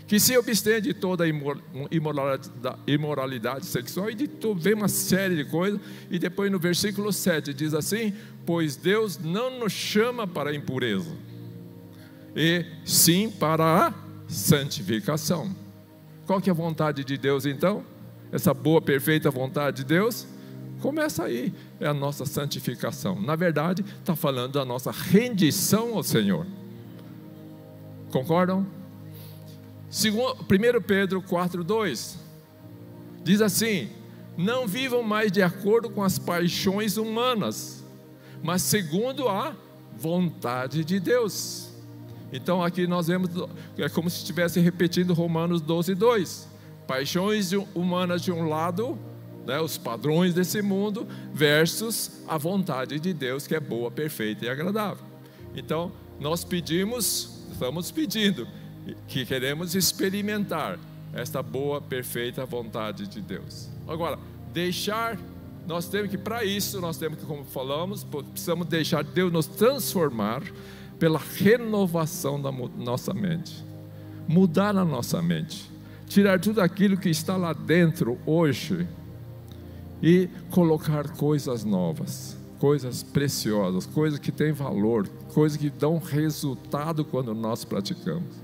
Que 0.07 0.21
se 0.21 0.35
abstenha 0.35 0.81
de 0.81 0.93
toda 0.93 1.25
imoralidade, 1.27 2.51
imoralidade 2.87 3.67
sexual 3.67 4.11
e 4.11 4.15
de 4.15 4.29
vem 4.57 4.75
uma 4.75 4.89
série 4.89 5.37
de 5.37 5.45
coisas. 5.45 5.81
E 6.11 6.19
depois 6.19 6.53
no 6.53 6.59
versículo 6.59 7.12
7 7.12 7.55
diz 7.55 7.73
assim: 7.73 8.12
Pois 8.45 8.77
Deus 8.77 9.19
não 9.19 9.59
nos 9.59 9.73
chama 9.73 10.27
para 10.27 10.51
a 10.51 10.55
impureza, 10.55 11.17
e 12.37 12.67
sim 12.85 13.31
para 13.31 13.87
a 13.87 13.95
santificação. 14.29 15.55
Qual 16.27 16.41
que 16.41 16.51
é 16.51 16.53
a 16.53 16.55
vontade 16.55 17.05
de 17.05 17.17
Deus 17.17 17.47
então? 17.47 17.85
Essa 18.31 18.53
boa, 18.53 18.83
perfeita 18.83 19.31
vontade 19.31 19.79
de 19.79 19.85
Deus? 19.85 20.27
Começa 20.81 21.25
aí, 21.25 21.55
é 21.83 21.89
a 21.89 21.95
nossa 21.95 22.25
santificação. 22.25 23.21
Na 23.21 23.35
verdade, 23.35 23.85
está 23.99 24.15
falando 24.15 24.53
da 24.53 24.65
nossa 24.65 24.91
rendição 24.91 25.95
ao 25.95 26.03
Senhor. 26.03 26.47
Concordam? 28.11 28.67
Segundo, 29.91 30.37
1 30.43 30.83
Pedro 30.83 31.21
4,2 31.21 32.17
diz 33.25 33.41
assim: 33.41 33.91
Não 34.37 34.67
vivam 34.67 35.03
mais 35.03 35.33
de 35.33 35.43
acordo 35.43 35.91
com 35.91 36.03
as 36.03 36.19
paixões 36.19 36.97
humanas, 36.97 37.85
mas 38.43 38.62
segundo 38.62 39.29
a 39.29 39.55
vontade 39.97 40.85
de 40.85 41.01
Deus. 41.01 41.71
Então 42.33 42.62
aqui 42.62 42.87
nós 42.87 43.09
vemos, 43.09 43.29
é 43.77 43.89
como 43.89 44.09
se 44.09 44.19
estivesse 44.19 44.61
repetindo 44.61 45.12
Romanos 45.12 45.61
12, 45.61 45.95
2 45.95 46.53
paixões 46.87 47.53
humanas 47.75 48.23
de 48.23 48.33
um 48.33 48.49
lado, 48.49 48.99
né, 49.47 49.61
os 49.61 49.77
padrões 49.77 50.35
desse 50.35 50.63
mundo, 50.63 51.07
versus 51.33 52.23
a 52.29 52.39
vontade 52.39 52.99
de 52.99 53.13
Deus 53.13 53.47
que 53.47 53.55
é 53.55 53.61
boa, 53.61 53.91
perfeita 53.91 54.45
e 54.45 54.49
agradável. 54.49 55.05
Então, 55.55 55.93
nós 56.21 56.45
pedimos, 56.45 57.47
estamos 57.51 57.91
pedindo, 57.91 58.47
que 59.07 59.25
queremos 59.25 59.75
experimentar 59.75 60.79
esta 61.13 61.43
boa, 61.43 61.81
perfeita 61.81 62.45
vontade 62.47 63.07
de 63.07 63.21
Deus. 63.21 63.69
Agora, 63.87 64.19
deixar, 64.53 65.19
nós 65.67 65.89
temos 65.89 66.11
que, 66.11 66.19
para 66.19 66.45
isso, 66.45 66.81
nós 66.81 66.97
temos 66.97 67.19
que, 67.19 67.27
como 67.27 67.45
falamos, 67.45 68.05
precisamos 68.05 68.67
deixar 68.67 69.05
Deus 69.05 69.33
nos 69.33 69.47
transformar 69.47 70.43
pela 70.99 71.21
renovação 71.37 72.41
da 72.41 72.51
nossa 72.51 73.13
mente, 73.13 73.65
mudar 74.27 74.77
a 74.77 74.85
nossa 74.85 75.21
mente, 75.21 75.71
tirar 76.07 76.41
tudo 76.41 76.61
aquilo 76.61 76.97
que 76.97 77.09
está 77.09 77.37
lá 77.37 77.53
dentro 77.53 78.19
hoje 78.25 78.87
e 80.02 80.28
colocar 80.50 81.11
coisas 81.11 81.64
novas, 81.64 82.37
coisas 82.59 83.02
preciosas, 83.02 83.87
coisas 83.87 84.18
que 84.18 84.32
têm 84.32 84.52
valor, 84.52 85.06
coisas 85.32 85.56
que 85.56 85.71
dão 85.71 85.99
resultado 85.99 87.04
quando 87.04 87.32
nós 87.35 87.64
praticamos. 87.64 88.42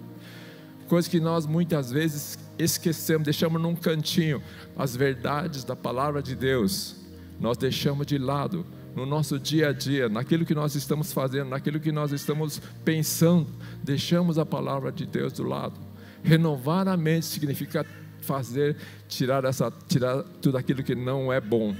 Coisas 0.86 1.10
que 1.10 1.20
nós 1.20 1.44
muitas 1.44 1.90
vezes 1.90 2.38
esquecemos, 2.58 3.24
deixamos 3.24 3.60
num 3.60 3.74
cantinho 3.74 4.42
as 4.76 4.96
verdades 4.96 5.64
da 5.64 5.76
palavra 5.76 6.22
de 6.22 6.34
Deus, 6.34 6.96
nós 7.38 7.58
deixamos 7.58 8.06
de 8.06 8.16
lado 8.16 8.64
no 8.96 9.04
nosso 9.04 9.38
dia 9.38 9.68
a 9.68 9.72
dia, 9.72 10.08
naquilo 10.08 10.44
que 10.44 10.54
nós 10.54 10.74
estamos 10.74 11.12
fazendo, 11.12 11.50
naquilo 11.50 11.78
que 11.78 11.92
nós 11.92 12.10
estamos 12.10 12.60
pensando, 12.84 13.46
deixamos 13.82 14.38
a 14.38 14.46
palavra 14.46 14.90
de 14.90 15.06
Deus 15.06 15.34
do 15.34 15.44
lado. 15.44 15.78
Renovar 16.22 16.88
a 16.88 16.96
mente 16.96 17.26
significa 17.26 17.86
fazer, 18.20 18.76
tirar, 19.08 19.44
essa, 19.44 19.72
tirar 19.88 20.22
tudo 20.40 20.56
aquilo 20.56 20.82
que 20.82 20.94
não 20.94 21.32
é 21.32 21.40
bom, 21.40 21.74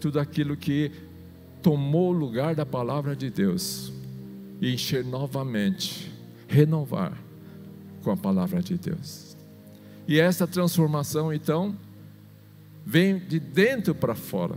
tudo 0.00 0.18
aquilo 0.18 0.56
que 0.56 0.90
tomou 1.62 2.10
o 2.10 2.16
lugar 2.16 2.54
da 2.54 2.66
palavra 2.66 3.14
de 3.14 3.30
Deus 3.30 3.92
e 4.60 4.72
encher 4.72 5.04
novamente, 5.04 6.12
renovar 6.48 7.16
com 8.02 8.10
a 8.10 8.16
palavra 8.16 8.60
de 8.60 8.76
Deus. 8.76 9.36
E 10.06 10.18
essa 10.18 10.46
transformação, 10.46 11.32
então, 11.32 11.76
vem 12.84 13.18
de 13.18 13.38
dentro 13.38 13.94
para 13.94 14.14
fora. 14.14 14.56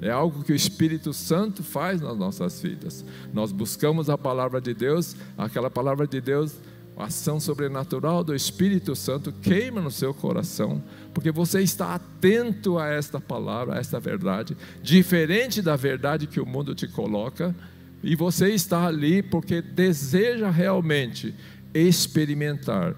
É 0.00 0.10
algo 0.10 0.44
que 0.44 0.52
o 0.52 0.56
Espírito 0.56 1.12
Santo 1.12 1.62
faz 1.62 2.00
nas 2.00 2.16
nossas 2.16 2.60
vidas. 2.60 3.04
Nós 3.32 3.52
buscamos 3.52 4.10
a 4.10 4.18
palavra 4.18 4.60
de 4.60 4.74
Deus, 4.74 5.16
aquela 5.36 5.70
palavra 5.70 6.06
de 6.06 6.20
Deus, 6.20 6.56
a 6.96 7.04
ação 7.06 7.40
sobrenatural 7.40 8.22
do 8.22 8.34
Espírito 8.34 8.94
Santo 8.94 9.32
queima 9.32 9.80
no 9.80 9.90
seu 9.90 10.14
coração, 10.14 10.82
porque 11.12 11.30
você 11.30 11.60
está 11.60 11.94
atento 11.94 12.78
a 12.78 12.88
esta 12.88 13.20
palavra, 13.20 13.74
a 13.74 13.78
esta 13.78 13.98
verdade, 13.98 14.56
diferente 14.82 15.60
da 15.60 15.76
verdade 15.76 16.26
que 16.26 16.40
o 16.40 16.46
mundo 16.46 16.74
te 16.74 16.86
coloca, 16.86 17.54
e 18.02 18.14
você 18.14 18.50
está 18.50 18.86
ali 18.86 19.22
porque 19.22 19.60
deseja 19.60 20.50
realmente 20.50 21.34
experimentar 21.72 22.94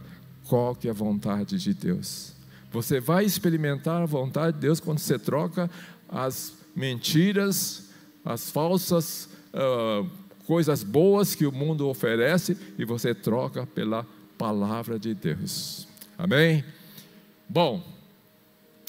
qual 0.49 0.75
que 0.75 0.89
é 0.89 0.91
a 0.91 0.95
vontade 0.95 1.59
de 1.59 1.73
Deus. 1.73 2.35
Você 2.73 3.01
vai 3.01 3.25
experimentar 3.25 4.03
a 4.03 4.07
vontade 4.07 4.57
de 4.57 4.63
Deus 4.63 4.81
quando 4.81 4.99
você 4.99 5.19
troca 5.19 5.71
as 6.09 6.53
mentiras, 6.75 7.89
as 8.25 8.51
falsas 8.51 9.31
uh, 9.55 10.07
coisas 10.47 10.83
boas 10.83 11.35
que 11.35 11.47
o 11.47 11.53
mundo 11.53 11.89
oferece 11.89 12.57
e 12.79 12.85
você 12.85 13.15
troca 13.15 13.67
pela 13.67 14.07
palavra 14.39 14.99
de 14.99 15.15
Deus. 15.15 15.89
Amém? 16.17 16.65
Bom, 17.49 17.83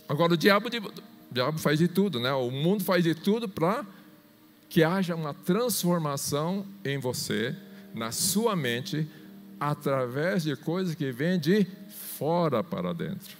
agora 0.08 0.34
o 0.34 0.38
diabo, 0.38 0.70
o 0.70 1.34
diabo 1.34 1.58
faz 1.58 1.80
de 1.80 1.88
tudo, 1.88 2.20
né? 2.20 2.32
O 2.34 2.52
mundo 2.52 2.84
faz 2.84 3.04
de 3.04 3.16
tudo 3.16 3.50
para 3.50 3.86
que 4.70 4.84
haja 4.84 5.16
uma 5.16 5.34
transformação 5.34 6.66
em 6.84 6.98
você, 6.98 7.56
na 7.94 8.12
sua 8.12 8.56
mente, 8.56 9.08
através 9.60 10.44
de 10.44 10.56
coisas 10.56 10.94
que 10.94 11.12
vêm 11.12 11.40
de 11.40 11.66
fora 12.18 12.64
para 12.64 12.94
dentro. 12.94 13.38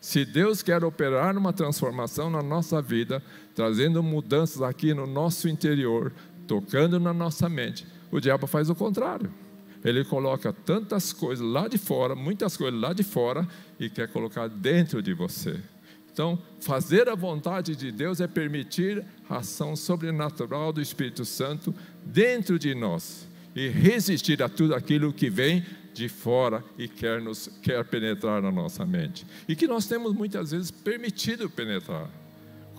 Se 0.00 0.24
Deus 0.24 0.62
quer 0.62 0.84
operar 0.84 1.36
uma 1.36 1.52
transformação 1.52 2.30
na 2.30 2.42
nossa 2.42 2.80
vida, 2.80 3.22
trazendo 3.54 4.02
mudanças 4.02 4.62
aqui 4.62 4.94
no 4.94 5.06
nosso 5.06 5.48
interior, 5.48 6.12
tocando 6.48 6.98
na 6.98 7.12
nossa 7.12 7.48
mente, 7.48 7.86
o 8.10 8.18
diabo 8.18 8.48
faz 8.48 8.68
o 8.70 8.74
contrário. 8.74 9.32
Ele 9.84 10.04
coloca 10.04 10.52
tantas 10.52 11.12
coisas 11.12 11.46
lá 11.46 11.68
de 11.68 11.78
fora, 11.78 12.16
muitas 12.16 12.56
coisas 12.56 12.80
lá 12.80 12.92
de 12.92 13.04
fora, 13.04 13.46
e 13.78 13.88
quer 13.88 14.08
colocar 14.08 14.48
dentro 14.48 15.00
de 15.00 15.14
você. 15.14 15.60
Então, 16.10 16.36
fazer 16.58 17.08
a 17.08 17.14
vontade 17.14 17.76
de 17.76 17.92
Deus 17.92 18.20
é 18.20 18.26
permitir 18.26 19.04
a 19.30 19.36
ação 19.36 19.76
sobrenatural 19.76 20.72
do 20.72 20.80
Espírito 20.80 21.24
Santo 21.24 21.72
dentro 22.04 22.58
de 22.58 22.74
nós 22.74 23.28
e 23.54 23.68
resistir 23.68 24.42
a 24.42 24.48
tudo 24.48 24.74
aquilo 24.74 25.12
que 25.12 25.30
vem 25.30 25.64
de 25.94 26.08
fora 26.08 26.64
e 26.76 26.88
quer, 26.88 27.20
nos, 27.20 27.48
quer 27.62 27.84
penetrar 27.84 28.42
na 28.42 28.50
nossa 28.50 28.84
mente. 28.84 29.24
E 29.48 29.54
que 29.54 29.68
nós 29.68 29.86
temos 29.86 30.12
muitas 30.12 30.50
vezes 30.50 30.72
permitido 30.72 31.48
penetrar. 31.48 32.10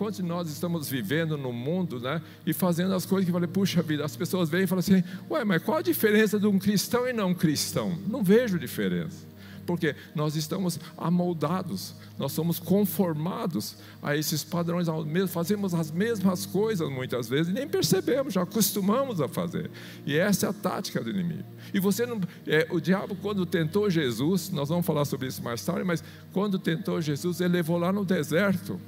Quando 0.00 0.18
nós 0.22 0.48
estamos 0.48 0.88
vivendo 0.88 1.36
no 1.36 1.52
mundo 1.52 2.00
né, 2.00 2.22
e 2.46 2.54
fazendo 2.54 2.94
as 2.94 3.04
coisas 3.04 3.26
que 3.26 3.32
falei, 3.32 3.46
puxa 3.46 3.82
vida, 3.82 4.02
as 4.02 4.16
pessoas 4.16 4.48
vêm 4.48 4.62
e 4.62 4.66
falam 4.66 4.80
assim: 4.80 5.04
ué, 5.28 5.44
mas 5.44 5.62
qual 5.62 5.76
a 5.76 5.82
diferença 5.82 6.40
de 6.40 6.46
um 6.46 6.58
cristão 6.58 7.06
e 7.06 7.12
não 7.12 7.34
cristão? 7.34 7.98
Não 8.08 8.24
vejo 8.24 8.58
diferença 8.58 9.28
porque 9.66 9.94
nós 10.14 10.36
estamos 10.36 10.80
amoldados, 10.96 11.94
nós 12.18 12.32
somos 12.32 12.58
conformados 12.58 13.76
a 14.02 14.16
esses 14.16 14.42
padrões, 14.42 14.88
fazemos 15.28 15.74
as 15.74 15.92
mesmas 15.92 16.46
coisas 16.46 16.90
muitas 16.90 17.28
vezes 17.28 17.48
e 17.48 17.52
nem 17.52 17.68
percebemos, 17.68 18.32
já 18.32 18.42
acostumamos 18.42 19.20
a 19.20 19.28
fazer. 19.28 19.70
E 20.06 20.16
essa 20.16 20.46
é 20.46 20.48
a 20.48 20.52
tática 20.52 21.04
do 21.04 21.10
inimigo. 21.10 21.44
E 21.74 21.78
você 21.78 22.06
não, 22.06 22.20
é, 22.46 22.66
o 22.70 22.80
diabo 22.80 23.14
quando 23.14 23.44
tentou 23.44 23.88
Jesus, 23.90 24.50
nós 24.50 24.70
vamos 24.70 24.86
falar 24.86 25.04
sobre 25.04 25.28
isso 25.28 25.42
mais 25.42 25.62
tarde, 25.62 25.84
mas 25.84 26.02
quando 26.32 26.58
tentou 26.58 27.00
Jesus, 27.02 27.40
ele 27.40 27.52
levou 27.52 27.78
lá 27.78 27.92
no 27.92 28.04
deserto 28.04 28.80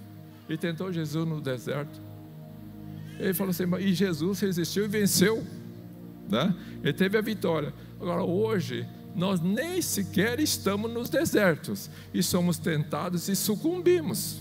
e 0.52 0.56
tentou 0.58 0.92
Jesus 0.92 1.26
no 1.26 1.40
deserto. 1.40 1.98
Ele 3.18 3.32
falou 3.32 3.52
assim, 3.52 3.64
e 3.80 3.94
Jesus 3.94 4.38
resistiu 4.40 4.84
e 4.84 4.88
venceu, 4.88 5.42
né? 6.28 6.54
Ele 6.82 6.92
teve 6.92 7.16
a 7.16 7.22
vitória. 7.22 7.72
Agora 7.98 8.22
hoje 8.22 8.86
nós 9.16 9.40
nem 9.40 9.80
sequer 9.80 10.38
estamos 10.40 10.92
nos 10.92 11.08
desertos 11.08 11.88
e 12.12 12.22
somos 12.22 12.58
tentados 12.58 13.28
e 13.28 13.36
sucumbimos. 13.36 14.36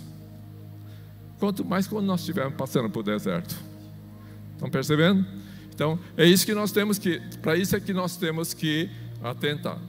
Quanto 1.39 1.63
mais 1.63 1.87
quando 1.87 2.07
nós 2.07 2.19
estivermos 2.19 2.55
passando 2.55 2.89
por 2.89 3.03
deserto. 3.03 3.55
Estão 4.53 4.69
percebendo? 4.69 5.25
Então, 5.73 5.97
é 6.17 6.25
isso 6.25 6.45
que 6.45 6.53
nós 6.53 6.73
temos 6.73 6.99
que, 6.99 7.21
para 7.41 7.55
isso 7.55 7.73
é 7.73 7.79
que 7.79 7.93
nós 7.93 8.17
temos 8.17 8.53
que 8.53 8.89
atentar. 9.23 9.79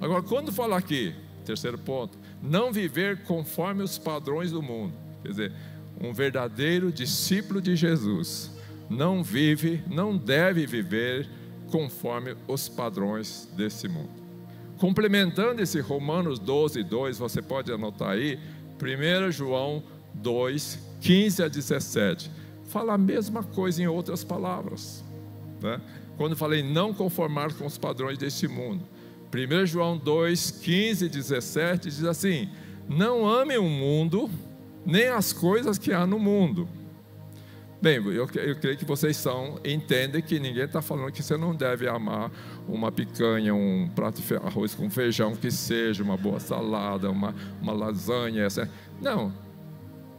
Agora, 0.00 0.22
quando 0.22 0.50
fala 0.50 0.78
aqui, 0.78 1.14
terceiro 1.44 1.76
ponto, 1.76 2.18
não 2.42 2.72
viver 2.72 3.24
conforme 3.24 3.82
os 3.82 3.98
padrões 3.98 4.50
do 4.50 4.62
mundo. 4.62 5.09
Quer 5.22 5.28
dizer, 5.28 5.52
um 6.00 6.12
verdadeiro 6.12 6.90
discípulo 6.90 7.60
de 7.60 7.76
Jesus 7.76 8.50
não 8.88 9.22
vive, 9.22 9.82
não 9.86 10.16
deve 10.16 10.66
viver 10.66 11.28
conforme 11.70 12.34
os 12.48 12.68
padrões 12.68 13.48
desse 13.56 13.86
mundo. 13.88 14.20
Complementando 14.78 15.62
esse 15.62 15.78
Romanos 15.80 16.38
12, 16.38 16.82
2, 16.82 17.18
você 17.18 17.42
pode 17.42 17.70
anotar 17.70 18.10
aí, 18.10 18.38
1 18.80 19.30
João 19.30 19.82
2, 20.14 20.78
15 21.00 21.42
a 21.42 21.48
17. 21.48 22.30
Fala 22.64 22.94
a 22.94 22.98
mesma 22.98 23.42
coisa 23.42 23.82
em 23.82 23.86
outras 23.86 24.24
palavras. 24.24 25.04
Né? 25.60 25.80
Quando 26.16 26.34
falei 26.34 26.62
não 26.62 26.94
conformar 26.94 27.52
com 27.52 27.66
os 27.66 27.76
padrões 27.76 28.18
deste 28.18 28.48
mundo. 28.48 28.84
1 29.32 29.66
João 29.66 29.96
2, 29.96 30.50
15 30.50 31.04
e 31.04 31.08
17 31.08 31.88
diz 31.88 32.04
assim: 32.04 32.48
Não 32.88 33.28
ame 33.28 33.56
o 33.58 33.68
mundo, 33.68 34.28
nem 34.84 35.08
as 35.08 35.32
coisas 35.32 35.78
que 35.78 35.92
há 35.92 36.06
no 36.06 36.18
mundo. 36.18 36.68
Bem, 37.82 37.96
eu, 37.96 38.12
eu 38.12 38.56
creio 38.56 38.76
que 38.76 38.84
vocês 38.84 39.16
são, 39.16 39.58
entendem 39.64 40.20
que 40.20 40.38
ninguém 40.38 40.64
está 40.64 40.82
falando 40.82 41.10
que 41.10 41.22
você 41.22 41.34
não 41.38 41.54
deve 41.54 41.88
amar 41.88 42.30
uma 42.68 42.92
picanha, 42.92 43.54
um 43.54 43.88
prato 43.94 44.20
de 44.20 44.34
arroz 44.36 44.74
com 44.74 44.90
feijão, 44.90 45.34
que 45.34 45.50
seja, 45.50 46.02
uma 46.02 46.16
boa 46.16 46.38
salada, 46.38 47.10
uma, 47.10 47.34
uma 47.62 47.72
lasanha. 47.72 48.42
Essa. 48.42 48.68
Não. 49.00 49.32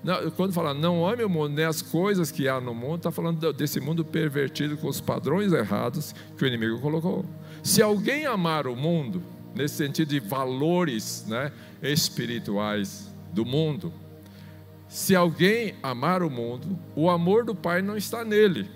não. 0.04 0.32
Quando 0.32 0.54
fala 0.54 0.74
não 0.74 1.08
ame 1.08 1.24
o 1.24 1.30
mundo, 1.30 1.50
nem 1.50 1.66
as 1.66 1.84
coisas 1.84 2.32
que 2.32 2.48
há 2.48 2.60
no 2.60 2.74
mundo, 2.74 2.98
está 2.98 3.12
falando 3.12 3.54
desse 3.54 3.80
mundo 3.80 4.04
pervertido 4.04 4.76
com 4.76 4.88
os 4.88 5.00
padrões 5.00 5.54
errados 5.54 6.16
que 6.36 6.44
o 6.44 6.48
inimigo 6.48 6.80
colocou. 6.80 7.24
Se 7.62 7.80
alguém 7.80 8.26
amar 8.26 8.66
o 8.66 8.76
mundo, 8.76 9.22
nesse 9.54 9.76
sentido 9.76 10.10
de 10.10 10.20
valores 10.20 11.28
né, 11.28 11.52
espirituais 11.84 13.08
do 13.32 13.46
mundo, 13.46 13.94
se 14.92 15.16
alguém 15.16 15.74
amar 15.82 16.22
o 16.22 16.30
mundo, 16.30 16.78
o 16.98 17.10
amor 17.10 17.46
do 17.46 17.56
Pai 17.56 17.82
não 17.82 17.96
está 17.96 18.26
nele. 18.26 18.70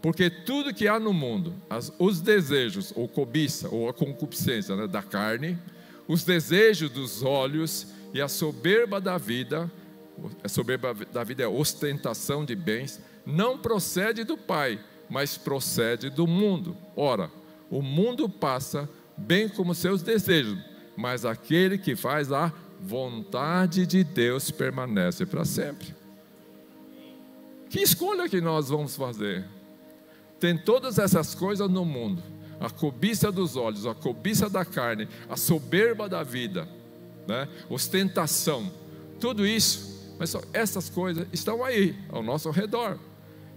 Porque 0.00 0.30
tudo 0.30 0.72
que 0.72 0.88
há 0.88 0.98
no 0.98 1.12
mundo, 1.12 1.52
as, 1.68 1.92
os 1.98 2.22
desejos, 2.22 2.90
ou 2.96 3.06
cobiça, 3.06 3.68
ou 3.68 3.86
a 3.86 3.92
concupiscência 3.92 4.74
né, 4.74 4.86
da 4.86 5.02
carne, 5.02 5.58
os 6.08 6.24
desejos 6.24 6.88
dos 6.88 7.22
olhos 7.22 7.88
e 8.14 8.20
a 8.22 8.28
soberba 8.28 8.98
da 8.98 9.18
vida, 9.18 9.70
a 10.42 10.48
soberba 10.48 10.94
da 11.12 11.22
vida 11.22 11.42
é 11.42 11.46
ostentação 11.46 12.42
de 12.42 12.56
bens, 12.56 12.98
não 13.26 13.58
procede 13.58 14.24
do 14.24 14.38
Pai, 14.38 14.80
mas 15.10 15.36
procede 15.36 16.08
do 16.08 16.26
mundo. 16.26 16.74
Ora, 16.96 17.30
o 17.70 17.82
mundo 17.82 18.26
passa, 18.26 18.88
bem 19.18 19.50
como 19.50 19.74
seus 19.74 20.00
desejos, 20.00 20.58
mas 20.96 21.26
aquele 21.26 21.76
que 21.76 21.94
faz 21.94 22.32
a 22.32 22.50
vontade 22.86 23.84
de 23.84 24.04
Deus 24.04 24.50
permanece 24.50 25.26
para 25.26 25.44
sempre. 25.44 25.94
Que 27.68 27.80
escolha 27.80 28.28
que 28.28 28.40
nós 28.40 28.68
vamos 28.68 28.94
fazer? 28.94 29.44
Tem 30.38 30.56
todas 30.56 30.98
essas 30.98 31.34
coisas 31.34 31.68
no 31.68 31.84
mundo: 31.84 32.22
a 32.60 32.70
cobiça 32.70 33.32
dos 33.32 33.56
olhos, 33.56 33.86
a 33.86 33.94
cobiça 33.94 34.48
da 34.48 34.64
carne, 34.64 35.08
a 35.28 35.36
soberba 35.36 36.08
da 36.08 36.22
vida, 36.22 36.68
né? 37.26 37.48
ostentação, 37.68 38.72
tudo 39.18 39.44
isso, 39.44 40.14
mas 40.18 40.30
só 40.30 40.40
essas 40.52 40.88
coisas 40.88 41.26
estão 41.32 41.64
aí, 41.64 41.96
ao 42.08 42.22
nosso 42.22 42.50
redor, 42.50 42.98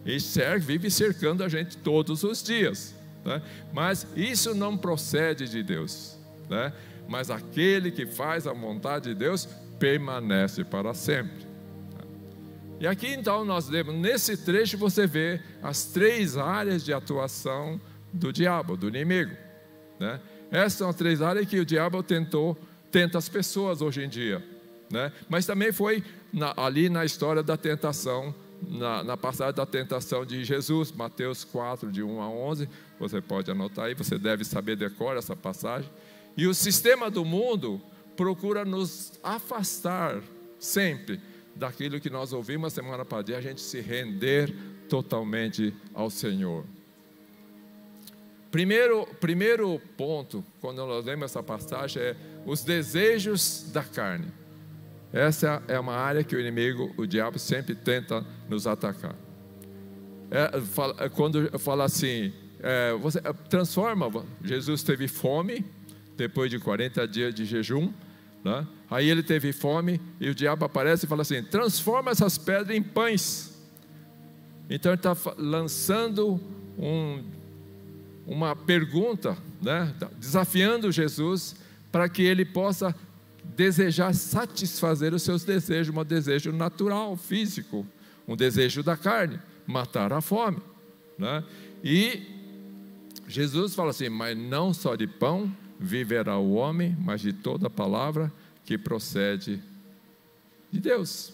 e 0.04 0.20
serve, 0.20 0.66
vive 0.66 0.90
cercando 0.90 1.44
a 1.44 1.50
gente 1.50 1.78
todos 1.78 2.24
os 2.24 2.42
dias, 2.42 2.96
né? 3.24 3.44
mas 3.72 4.08
isso 4.16 4.56
não 4.56 4.76
procede 4.76 5.48
de 5.48 5.62
Deus, 5.62 6.18
né? 6.50 6.74
Mas 7.10 7.32
aquele 7.32 7.92
que 7.92 8.06
faz 8.06 8.46
a 8.46 8.54
vontade 8.54 9.10
de 9.10 9.16
Deus 9.16 9.48
permanece 9.80 10.64
para 10.64 10.94
sempre. 10.94 11.50
E 12.80 12.88
aqui 12.88 13.08
então 13.08 13.44
nós 13.44 13.68
lemos, 13.68 13.94
nesse 13.96 14.38
trecho 14.38 14.78
você 14.78 15.06
vê 15.06 15.42
as 15.62 15.86
três 15.86 16.38
áreas 16.38 16.86
de 16.86 16.94
atuação 16.94 17.82
do 18.14 18.32
diabo, 18.32 18.78
do 18.78 18.88
inimigo. 18.88 19.36
Né? 20.00 20.20
Essas 20.50 20.74
são 20.74 20.90
as 20.90 20.96
três 20.96 21.22
áreas 21.22 21.46
que 21.46 21.60
o 21.60 21.66
diabo 21.66 22.02
tentou, 22.02 22.58
tenta 22.90 23.18
as 23.18 23.28
pessoas 23.28 23.82
hoje 23.82 24.04
em 24.04 24.08
dia. 24.08 24.42
Né? 24.90 25.12
Mas 25.28 25.46
também 25.46 25.72
foi 25.72 26.04
na, 26.32 26.54
ali 26.56 26.90
na 26.90 27.04
história 27.04 27.44
da 27.44 27.58
tentação, 27.58 28.34
na, 28.68 29.04
na, 29.04 29.18
passagem 29.18 29.54
da 29.54 29.66
tentação 29.66 30.26
de 30.26 30.44
Jesus, 30.44 30.92
Mateus 30.92 31.44
4, 31.44 31.92
de 31.92 32.02
1 32.02 32.22
a 32.22 32.30
11. 32.30 32.70
Você 33.00 33.20
pode 33.20 33.52
anotar 33.52 33.86
aí, 33.86 33.94
você 33.94 34.18
deve 34.18 34.46
saber 34.46 34.76
decor 34.76 35.18
essa 35.18 35.36
passagem. 35.36 35.90
E 36.36 36.48
o 36.48 36.54
sistema 36.54 37.10
do 37.10 37.26
mundo 37.26 37.82
procura 38.16 38.66
nos 38.66 39.14
afastar 39.24 40.22
sempre 40.58 41.20
daquilo 41.56 42.00
que 42.00 42.10
nós 42.10 42.34
ouvimos 42.34 42.74
semana 42.74 43.04
passada, 43.04 43.38
a 43.38 43.42
gente 43.42 43.62
se 43.62 43.82
render 43.82 44.54
totalmente 44.88 45.74
ao 45.94 46.10
Senhor. 46.10 46.66
Primeiro, 48.52 49.06
primeiro 49.20 49.80
ponto, 49.96 50.44
quando 50.60 50.78
nós 50.86 51.06
lemos 51.06 51.26
essa 51.26 51.44
passagem, 51.44 52.02
é 52.02 52.16
os 52.46 52.64
desejos 52.64 53.70
da 53.72 53.84
carne. 53.84 54.32
Essa 55.14 55.62
é 55.68 55.80
uma 55.80 55.94
área 55.94 56.24
que 56.24 56.36
o 56.36 56.40
inimigo, 56.40 56.94
o 56.98 57.06
diabo, 57.06 57.38
sempre 57.38 57.76
tenta 57.76 58.26
nos 58.48 58.66
atacar. 58.66 59.16
É, 60.32 60.62
fala, 60.62 61.10
quando 61.10 61.60
fala 61.60 61.84
assim, 61.84 62.34
é, 62.60 62.94
você 62.94 63.20
é, 63.20 63.34
transforma, 63.50 64.26
Jesus 64.44 64.84
teve 64.84 65.08
fome, 65.08 65.66
depois 66.20 66.52
de 66.52 66.60
40 66.60 67.08
dias 67.08 67.34
de 67.34 67.46
jejum, 67.46 67.92
né? 68.44 68.68
Aí 68.92 69.10
ele 69.10 69.24
teve 69.24 69.54
fome 69.54 70.02
e 70.20 70.30
o 70.30 70.36
diabo 70.36 70.66
aparece 70.66 71.06
e 71.06 71.10
fala 71.10 71.22
assim: 71.22 71.42
transforma 71.42 72.12
essas 72.12 72.38
pedras 72.38 72.76
em 72.76 72.84
pães. 72.84 73.58
Então 74.70 74.92
ele 74.92 75.00
está 75.00 75.16
lançando 75.38 76.40
um, 76.78 77.24
uma 78.28 78.54
pergunta, 78.56 79.38
né? 79.62 79.94
Tá 79.98 80.10
desafiando 80.20 80.92
Jesus 80.92 81.56
para 81.92 82.10
que 82.10 82.22
ele 82.22 82.44
possa 82.44 82.94
desejar 83.56 84.14
satisfazer 84.14 85.14
os 85.14 85.24
seus 85.24 85.44
desejos, 85.44 85.96
um 85.96 86.04
desejo 86.04 86.52
natural, 86.52 87.16
físico, 87.16 87.86
um 88.28 88.36
desejo 88.36 88.84
da 88.84 88.98
carne, 88.98 89.40
matar 89.66 90.12
a 90.12 90.22
fome. 90.22 90.58
Né? 91.18 91.44
E 91.84 92.22
Jesus 93.28 93.74
fala 93.74 93.92
assim: 93.92 94.10
mas 94.10 94.38
não 94.38 94.74
só 94.74 94.96
de 94.96 95.08
pão 95.08 95.50
viverá 95.80 96.38
o 96.38 96.54
homem, 96.54 96.96
mas 97.00 97.22
de 97.22 97.32
toda 97.32 97.70
palavra 97.70 98.32
que 98.66 98.78
procede 98.78 99.62
de 100.70 100.80
Deus. 100.80 101.34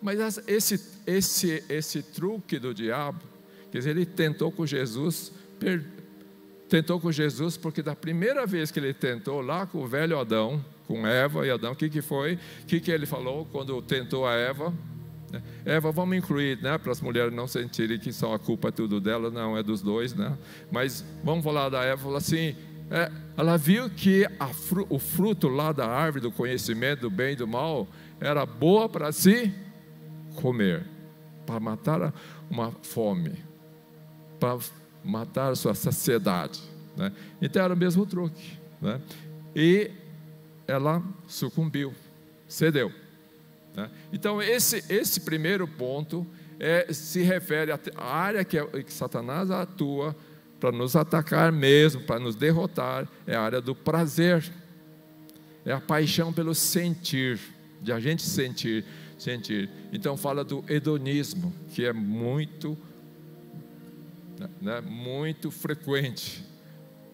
Mas 0.00 0.38
esse, 0.46 0.80
esse, 1.06 1.64
esse 1.68 2.02
truque 2.02 2.58
do 2.58 2.72
diabo, 2.72 3.20
quer 3.72 3.78
dizer, 3.78 3.90
ele 3.90 4.06
tentou 4.06 4.52
com 4.52 4.64
Jesus, 4.64 5.32
per, 5.58 5.84
tentou 6.68 7.00
com 7.00 7.10
Jesus, 7.10 7.56
porque 7.56 7.82
da 7.82 7.96
primeira 7.96 8.46
vez 8.46 8.70
que 8.70 8.78
ele 8.78 8.94
tentou 8.94 9.40
lá 9.40 9.66
com 9.66 9.82
o 9.82 9.86
velho 9.86 10.18
Adão, 10.18 10.64
com 10.86 11.04
Eva 11.06 11.44
e 11.46 11.50
Adão, 11.50 11.72
o 11.72 11.76
que, 11.76 11.90
que 11.90 12.00
foi? 12.00 12.34
O 12.62 12.66
que, 12.66 12.78
que 12.78 12.90
ele 12.90 13.06
falou 13.06 13.46
quando 13.46 13.82
tentou 13.82 14.26
a 14.26 14.34
Eva? 14.34 14.72
Eva, 15.64 15.90
vamos 15.90 16.16
incluir, 16.16 16.60
né, 16.62 16.78
para 16.78 16.92
as 16.92 17.00
mulheres 17.00 17.34
não 17.34 17.46
sentirem 17.46 17.98
que 17.98 18.12
só 18.12 18.34
a 18.34 18.38
culpa 18.38 18.68
é 18.68 18.70
tudo 18.70 19.00
dela, 19.00 19.30
não, 19.30 19.56
é 19.56 19.62
dos 19.62 19.82
dois, 19.82 20.14
né? 20.14 20.36
Mas 20.70 21.04
vamos 21.24 21.44
falar 21.44 21.68
da 21.68 21.82
Eva, 21.82 22.02
falar 22.02 22.18
assim, 22.18 22.54
é, 22.90 23.10
ela 23.36 23.56
viu 23.56 23.90
que 23.90 24.26
fru, 24.54 24.86
o 24.88 24.98
fruto 24.98 25.48
lá 25.48 25.72
da 25.72 25.86
árvore 25.86 26.22
do 26.22 26.30
conhecimento 26.30 27.00
do 27.00 27.10
bem 27.10 27.32
e 27.32 27.36
do 27.36 27.46
mal 27.46 27.86
era 28.20 28.46
boa 28.46 28.88
para 28.88 29.10
se 29.10 29.52
comer, 30.36 30.86
para 31.44 31.58
matar 31.58 32.14
uma 32.48 32.70
fome, 32.82 33.34
para 34.38 34.58
matar 35.04 35.52
a 35.52 35.56
sua 35.56 35.74
saciedade. 35.74 36.62
Né? 36.96 37.12
Então 37.42 37.62
era 37.62 37.74
o 37.74 37.76
mesmo 37.76 38.06
truque. 38.06 38.56
Né? 38.80 39.00
E 39.54 39.90
ela 40.66 41.02
sucumbiu, 41.26 41.92
cedeu. 42.46 42.92
Né? 43.76 43.90
Então, 44.12 44.40
esse, 44.40 44.82
esse 44.88 45.20
primeiro 45.20 45.68
ponto 45.68 46.26
é, 46.58 46.90
se 46.92 47.22
refere 47.22 47.70
à 47.70 48.04
área 48.04 48.44
que, 48.44 48.64
que 48.82 48.92
Satanás 48.92 49.50
atua 49.50 50.16
para 50.58 50.72
nos 50.72 50.96
atacar 50.96 51.52
mesmo, 51.52 52.00
para 52.02 52.18
nos 52.18 52.34
derrotar, 52.34 53.06
é 53.26 53.36
a 53.36 53.42
área 53.42 53.60
do 53.60 53.74
prazer. 53.74 54.50
É 55.64 55.72
a 55.72 55.80
paixão 55.80 56.32
pelo 56.32 56.54
sentir, 56.54 57.38
de 57.82 57.92
a 57.92 58.00
gente 58.00 58.22
sentir, 58.22 58.84
sentir. 59.18 59.68
Então 59.92 60.16
fala 60.16 60.44
do 60.44 60.64
hedonismo, 60.68 61.52
que 61.72 61.84
é 61.84 61.92
muito, 61.92 62.78
né, 64.62 64.80
muito 64.80 65.50
frequente 65.50 66.44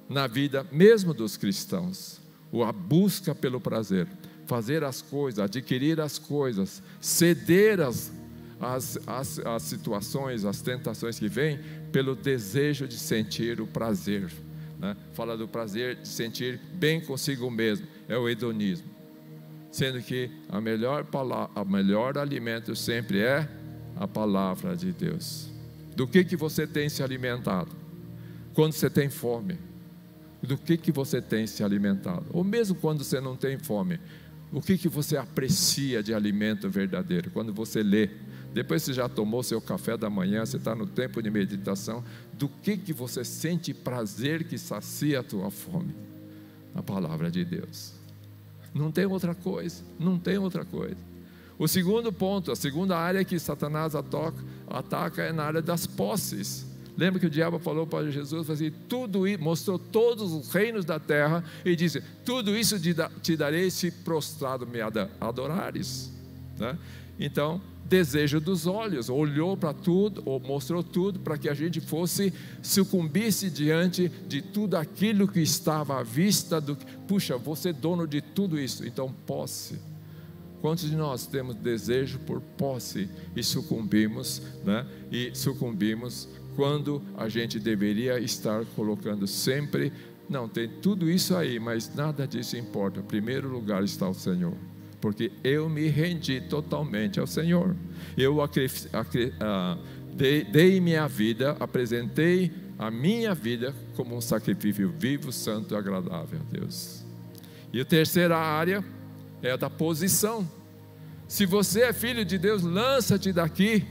na 0.09 0.27
vida 0.27 0.67
mesmo 0.71 1.15
dos 1.15 1.37
cristãos. 1.37 2.21
A 2.65 2.71
busca 2.71 3.35
pelo 3.35 3.59
prazer 3.59 4.07
fazer 4.53 4.85
as 4.85 5.01
coisas, 5.01 5.43
adquirir 5.43 5.99
as 5.99 6.19
coisas, 6.19 6.83
ceder 7.01 7.81
as, 7.81 8.13
as, 8.61 8.99
as, 9.07 9.39
as 9.39 9.63
situações, 9.63 10.45
as 10.45 10.61
tentações 10.61 11.19
que 11.19 11.27
vêm, 11.27 11.59
pelo 11.91 12.15
desejo 12.15 12.87
de 12.87 12.99
sentir 12.99 13.63
o 13.63 13.67
prazer. 13.67 14.31
Né? 14.79 14.95
Fala 15.15 15.39
do 15.39 15.49
prazer 15.49 15.97
de 15.97 16.07
sentir 16.07 16.61
bem 16.75 17.01
consigo 17.01 17.51
mesmo, 17.51 17.87
é 18.07 18.19
o 18.19 18.29
hedonismo. 18.29 18.91
Sendo 19.71 20.03
que 20.03 20.31
a 20.51 20.61
melhor, 20.61 21.07
palavra, 21.07 21.65
melhor 21.65 22.19
alimento 22.19 22.77
sempre 22.77 23.21
é 23.21 23.49
a 23.97 24.07
palavra 24.07 24.77
de 24.77 24.93
Deus. 24.93 25.51
Do 25.97 26.07
que, 26.07 26.25
que 26.25 26.37
você 26.37 26.67
tem 26.67 26.91
se 26.91 27.03
alimentado? 27.03 27.75
Quando 28.53 28.75
você 28.75 28.91
tem 28.91 29.09
fome, 29.09 29.57
do 30.43 30.59
que, 30.59 30.77
que 30.77 30.93
você 30.93 31.23
tem 31.23 31.47
se 31.47 31.65
alimentado? 31.65 32.27
Ou 32.35 32.45
mesmo 32.45 32.75
quando 32.75 33.03
você 33.03 33.19
não 33.19 33.35
tem 33.35 33.59
fome, 33.59 33.99
o 34.53 34.61
que, 34.61 34.77
que 34.77 34.89
você 34.89 35.17
aprecia 35.17 36.03
de 36.03 36.13
alimento 36.13 36.69
verdadeiro? 36.69 37.31
Quando 37.31 37.53
você 37.53 37.83
lê, 37.83 38.11
depois 38.53 38.83
você 38.83 38.93
já 38.93 39.09
tomou 39.09 39.43
seu 39.43 39.61
café 39.61 39.97
da 39.97 40.11
manhã, 40.11 40.45
você 40.45 40.59
está 40.59 40.75
no 40.75 40.87
tempo 40.87 41.23
de 41.23 41.31
meditação, 41.31 42.05
do 42.35 42.49
que, 42.49 42.77
que 42.77 42.93
você 42.93 43.25
sente 43.25 43.73
prazer 43.73 44.45
que 44.45 44.59
sacia 44.59 45.21
a 45.21 45.23
tua 45.23 45.51
fome? 45.51 45.95
A 46.75 46.83
palavra 46.83 47.31
de 47.31 47.45
Deus. 47.45 47.95
Não 48.75 48.93
tem 48.93 49.07
outra 49.07 49.35
coisa, 49.35 49.83
não 49.99 50.19
tem 50.19 50.37
outra 50.37 50.65
coisa. 50.65 50.97
O 51.59 51.67
segundo 51.67 52.13
ponto, 52.13 52.51
a 52.53 52.57
segunda 52.57 52.97
área 52.97 53.25
que 53.25 53.39
Satanás 53.39 53.95
ataca, 53.95 54.45
ataca 54.67 55.23
é 55.23 55.33
na 55.33 55.45
área 55.45 55.63
das 55.63 55.87
posses. 55.87 56.67
Lembra 56.97 57.19
que 57.19 57.27
o 57.27 57.31
diabo 57.31 57.59
falou 57.59 57.87
para 57.87 58.11
Jesus, 58.11 58.51
assim, 58.51 58.71
tudo 58.89 59.25
mostrou 59.41 59.79
todos 59.79 60.33
os 60.33 60.53
reinos 60.53 60.85
da 60.85 61.01
terra 61.01 61.43
e 61.65 61.75
disse: 61.75 62.03
Tudo 62.25 62.57
isso 62.57 62.77
te 63.23 63.37
darei 63.37 63.71
se 63.71 63.91
prostrado 63.91 64.67
me 64.67 64.79
adorares. 65.21 66.13
Né? 66.59 66.77
Então, 67.19 67.61
desejo 67.93 68.41
dos 68.41 68.67
olhos, 68.67 69.09
olhou 69.09 69.57
para 69.57 69.73
tudo, 69.73 70.23
ou 70.25 70.39
mostrou 70.41 70.83
tudo 70.83 71.21
para 71.21 71.39
que 71.39 71.49
a 71.49 71.55
gente 71.55 71.81
fosse 71.81 72.33
sucumbisse 72.63 73.51
diante 73.51 74.09
de 74.27 74.43
tudo 74.43 74.77
aquilo 74.77 75.29
que 75.29 75.41
estava 75.41 75.99
à 75.99 76.03
vista 76.03 76.61
do 76.61 76.77
puxa, 77.07 77.37
você 77.37 77.71
é 77.71 77.73
dono 77.73 78.07
de 78.07 78.21
tudo 78.21 78.59
isso, 78.59 78.87
então 78.87 79.15
posse. 79.27 79.79
Quantos 80.63 80.89
de 80.89 80.97
nós 80.97 81.27
temos 81.27 81.57
desejo 81.57 82.21
por 82.21 82.41
posse 82.41 83.09
e 83.35 83.43
sucumbimos, 83.43 84.41
né? 84.65 84.87
E 85.11 85.33
sucumbimos 85.35 86.29
quando 86.55 87.03
a 87.17 87.29
gente 87.29 87.59
deveria 87.59 88.19
estar 88.19 88.65
colocando 88.77 89.27
sempre 89.27 89.93
Não, 90.29 90.49
tem 90.49 90.69
tudo 90.69 91.11
isso 91.11 91.37
aí, 91.37 91.59
mas 91.59 91.95
nada 91.95 92.27
disso 92.27 92.57
importa. 92.57 93.01
Em 93.01 93.03
primeiro 93.03 93.49
lugar 93.49 93.85
está 93.85 94.09
o 94.09 94.15
Senhor, 94.15 94.55
porque 95.01 95.31
eu 95.45 95.69
me 95.69 95.89
rendi 95.89 96.41
totalmente 96.41 97.21
ao 97.21 97.27
Senhor. 97.27 97.77
Eu 98.17 98.39
ah, 98.41 99.79
dei, 100.15 100.45
dei 100.45 100.81
minha 100.81 101.07
vida, 101.07 101.57
apresentei 101.61 102.51
a 102.79 102.91
minha 102.91 103.35
vida 103.35 103.75
como 103.95 104.17
um 104.17 104.21
sacrifício 104.21 104.93
vivo, 104.97 105.31
santo 105.33 105.75
e 105.75 105.77
agradável 105.77 106.41
a 106.41 106.53
Deus. 106.53 107.05
E 107.73 107.81
a 107.81 107.85
terceira 107.85 108.37
área 108.37 108.85
é 109.43 109.53
a 109.53 109.57
da 109.57 109.71
posição. 109.71 110.49
Se 111.29 111.47
você 111.47 111.83
é 111.83 111.93
filho 111.93 112.25
de 112.25 112.39
Deus, 112.39 112.63
lança-te 112.63 113.33
daqui. 113.33 113.85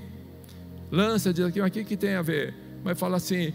Lança-te 0.92 1.42
daqui. 1.42 1.62
Mas 1.62 1.70
o 1.70 1.72
que, 1.72 1.84
que 1.84 1.98
tem 1.98 2.16
a 2.16 2.22
ver? 2.22 2.54
Mas 2.84 3.00
fala 3.00 3.18
assim: 3.18 3.54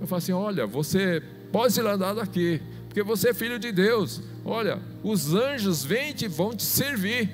eu 0.00 0.06
falo 0.06 0.18
assim, 0.18 0.32
olha, 0.32 0.66
você 0.66 1.22
pode 1.52 1.72
se 1.72 1.80
andar 1.80 2.12
daqui, 2.12 2.60
porque 2.88 3.04
você 3.04 3.28
é 3.28 3.34
filho 3.34 3.58
de 3.58 3.70
Deus. 3.70 4.20
Olha, 4.44 4.80
os 5.02 5.32
anjos 5.32 5.84
vêm 5.84 6.12
e 6.20 6.26
vão 6.26 6.50
te 6.50 6.64
servir. 6.64 7.30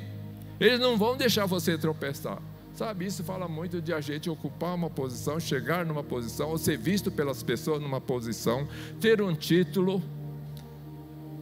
Eles 0.61 0.79
não 0.79 0.99
vão 0.99 1.17
deixar 1.17 1.47
você 1.47 1.79
tropeçar. 1.79 2.43
Sabe, 2.75 3.07
isso 3.07 3.25
fala 3.25 3.49
muito 3.49 3.81
de 3.81 3.93
a 3.93 4.01
gente 4.01 4.31
ocupar 4.31 4.75
uma 4.75 4.91
posição, 4.91 5.41
chegar 5.41 5.85
numa 5.85 6.05
posição, 6.05 6.51
ou 6.51 6.59
ser 6.59 6.77
visto 6.77 7.11
pelas 7.11 7.43
pessoas 7.43 7.83
numa 7.83 8.01
posição, 8.01 8.69
ter 9.01 9.21
um 9.21 9.35
título, 9.35 10.01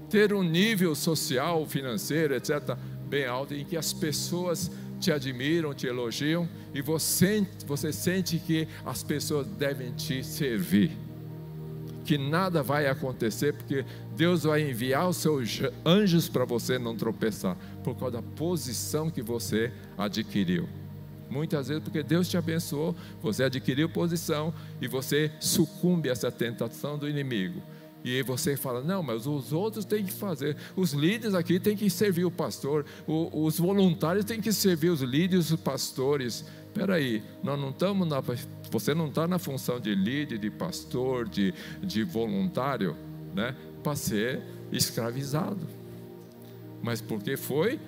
ter 0.09 0.33
um 0.33 0.43
nível 0.43 0.95
social, 0.95 1.67
financeiro, 1.67 2.35
etc., 2.35 2.75
bem 3.07 3.27
alto, 3.27 3.53
em 3.53 3.65
que 3.65 3.77
as 3.77 3.93
pessoas 3.93 4.71
te 5.01 5.13
admiram, 5.13 5.75
te 5.75 5.87
elogiam, 5.87 6.49
e 6.75 6.81
você, 6.81 7.47
você 7.67 7.93
sente 7.93 8.39
que 8.39 8.67
as 8.85 9.03
pessoas 9.03 9.47
devem 9.47 9.93
te 9.93 10.23
servir. 10.25 10.91
Que 12.05 12.17
nada 12.17 12.63
vai 12.63 12.87
acontecer, 12.87 13.53
porque 13.55 13.85
Deus 14.17 14.45
vai 14.45 14.69
enviar 14.69 15.09
os 15.09 15.17
seus 15.17 15.61
anjos 15.85 16.29
para 16.29 16.45
você 16.45 16.79
não 16.79 16.97
tropeçar, 16.97 17.57
por 17.83 17.97
causa 17.97 18.19
da 18.19 18.23
posição 18.23 19.11
que 19.11 19.23
você 19.23 19.73
adquiriu. 19.99 20.69
Muitas 21.29 21.69
vezes 21.69 21.83
porque 21.83 22.03
Deus 22.03 22.29
te 22.29 22.37
abençoou, 22.37 22.95
você 23.21 23.45
adquiriu 23.45 23.89
posição 23.89 24.55
e 24.81 24.87
você 24.87 25.33
sucumbe 25.41 26.09
a 26.09 26.13
essa 26.13 26.31
tentação 26.31 26.97
do 26.97 27.09
inimigo. 27.09 27.61
E 28.07 28.23
você 28.23 28.57
fala: 28.57 28.81
não, 28.83 29.03
mas 29.03 29.27
os 29.27 29.53
outros 29.53 29.85
têm 29.85 30.05
que 30.05 30.13
fazer, 30.13 30.57
os 30.77 30.93
líderes 30.93 31.35
aqui 31.35 31.59
têm 31.59 31.77
que 31.77 31.91
servir 31.91 32.25
o 32.25 32.31
pastor, 32.31 32.87
os 33.05 33.59
voluntários 33.59 34.25
têm 34.25 34.41
que 34.41 34.53
servir 34.53 34.91
os 34.91 35.01
líderes, 35.03 35.51
os 35.51 35.59
pastores. 35.59 36.45
Espera 36.67 36.95
aí, 36.95 37.21
nós 37.43 37.59
não 37.59 37.71
estamos 37.71 38.07
na, 38.07 38.23
você 38.71 38.95
não 38.95 39.09
está 39.09 39.27
na 39.27 39.41
função 39.41 39.81
de 39.81 39.93
líder, 39.93 40.39
de 40.39 40.49
pastor, 40.53 41.29
de, 41.29 41.53
de 41.83 42.05
voluntário, 42.05 42.97
né, 43.35 43.57
para 43.83 43.97
ser 43.97 44.41
escravizado. 44.71 45.67
Mas 46.81 47.01
porque 47.01 47.37
foi, 47.37 47.81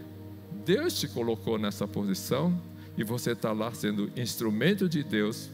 Deus 0.65 0.99
te 0.99 1.07
colocou 1.07 1.59
nessa 1.59 1.87
posição 1.87 2.61
e 2.97 3.05
você 3.05 3.33
está 3.33 3.53
lá 3.53 3.73
sendo 3.73 4.11
instrumento 4.17 4.89
de 4.89 5.05
Deus, 5.05 5.49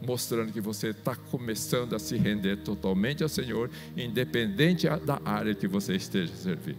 mostrando 0.00 0.52
que 0.52 0.60
você 0.60 0.88
está 0.88 1.14
começando 1.16 1.94
a 1.94 1.98
se 1.98 2.16
render 2.16 2.58
totalmente 2.58 3.22
ao 3.22 3.28
Senhor, 3.28 3.70
independente 3.96 4.88
da 5.04 5.20
área 5.24 5.54
que 5.54 5.66
você 5.66 5.96
esteja 5.96 6.34
servindo. 6.34 6.78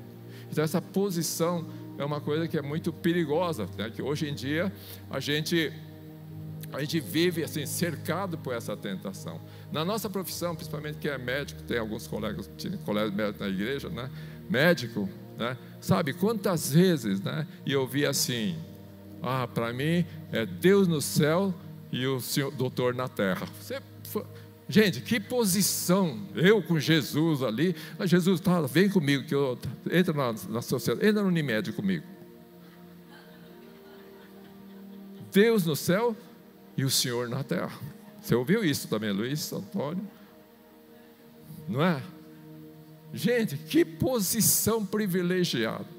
Então, 0.52 0.64
essa 0.64 0.82
posição 0.82 1.68
é 1.98 2.06
uma 2.06 2.22
coisa 2.22 2.48
que 2.48 2.58
é 2.58 2.62
muito 2.62 2.94
perigosa, 2.94 3.68
né? 3.78 3.90
que 3.90 4.02
hoje 4.02 4.28
em 4.28 4.34
dia 4.34 4.72
a 5.10 5.20
gente 5.20 5.72
a 6.72 6.82
gente 6.82 7.00
vive 7.00 7.44
assim 7.44 7.66
cercado 7.66 8.38
por 8.38 8.54
essa 8.54 8.78
tentação. 8.78 9.42
Na 9.72 9.84
nossa 9.84 10.08
profissão, 10.08 10.56
principalmente 10.56 11.00
que 11.00 11.10
é 11.10 11.18
médico, 11.18 11.64
tem 11.64 11.80
alguns 11.80 12.06
colegas, 12.06 12.48
colegas 12.86 13.12
médicos 13.12 13.40
na 13.40 13.48
igreja, 13.48 13.90
né? 13.90 14.08
Médico, 14.48 15.10
né? 15.36 15.58
Sabe 15.82 16.14
quantas 16.14 16.72
vezes, 16.72 17.22
né? 17.22 17.48
E 17.66 17.74
eu 17.74 17.88
vi 17.88 18.06
assim, 18.06 18.56
ah, 19.22 19.48
para 19.48 19.74
mim 19.74 20.06
é 20.32 20.46
Deus 20.46 20.88
no 20.88 21.02
céu 21.02 21.56
e 21.91 22.06
o 22.06 22.19
senhor, 22.19 22.52
doutor 22.52 22.93
na 22.93 23.08
terra. 23.08 23.47
Você, 23.60 23.82
gente, 24.67 25.02
que 25.02 25.19
posição! 25.19 26.19
Eu 26.36 26.62
com 26.62 26.80
Jesus 26.80 27.41
ali. 27.41 27.75
Jesus, 28.06 28.39
tá, 28.39 28.62
vem 28.62 28.89
comigo, 28.89 29.23
que 29.25 29.34
eu 29.34 29.58
entra 29.91 30.13
na, 30.13 30.36
na 30.49 30.62
sociedade, 30.62 31.08
entra 31.08 31.21
no 31.21 31.30
Unimed 31.30 31.71
comigo. 31.73 32.06
Deus 35.32 35.65
no 35.65 35.75
céu 35.75 36.15
e 36.75 36.84
o 36.84 36.89
Senhor 36.89 37.30
na 37.30 37.43
terra. 37.43 37.78
Você 38.21 38.36
ouviu 38.36 38.63
isso 38.63 38.88
também, 38.88 39.12
Luiz 39.12 39.52
Antônio? 39.54 40.08
Não 41.67 41.84
é? 41.84 42.02
Gente, 43.13 43.58
que 43.58 43.84
posição 43.84 44.86
privilegiada. 44.86 45.99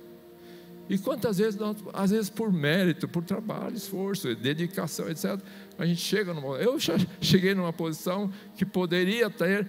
E 0.91 0.99
quantas 0.99 1.39
vezes, 1.39 1.55
nós, 1.55 1.77
às 1.93 2.11
vezes 2.11 2.29
por 2.29 2.53
mérito, 2.53 3.07
por 3.07 3.23
trabalho, 3.23 3.77
esforço, 3.77 4.35
dedicação, 4.35 5.09
etc., 5.09 5.39
a 5.79 5.87
gente 5.87 6.01
chega 6.01 6.35
numa. 6.35 6.57
Eu 6.57 6.81
já 6.81 6.95
cheguei 7.21 7.55
numa 7.55 7.73
posição 7.73 8.29
que 8.57 8.67
poderia 8.67 9.31
ter 9.31 9.69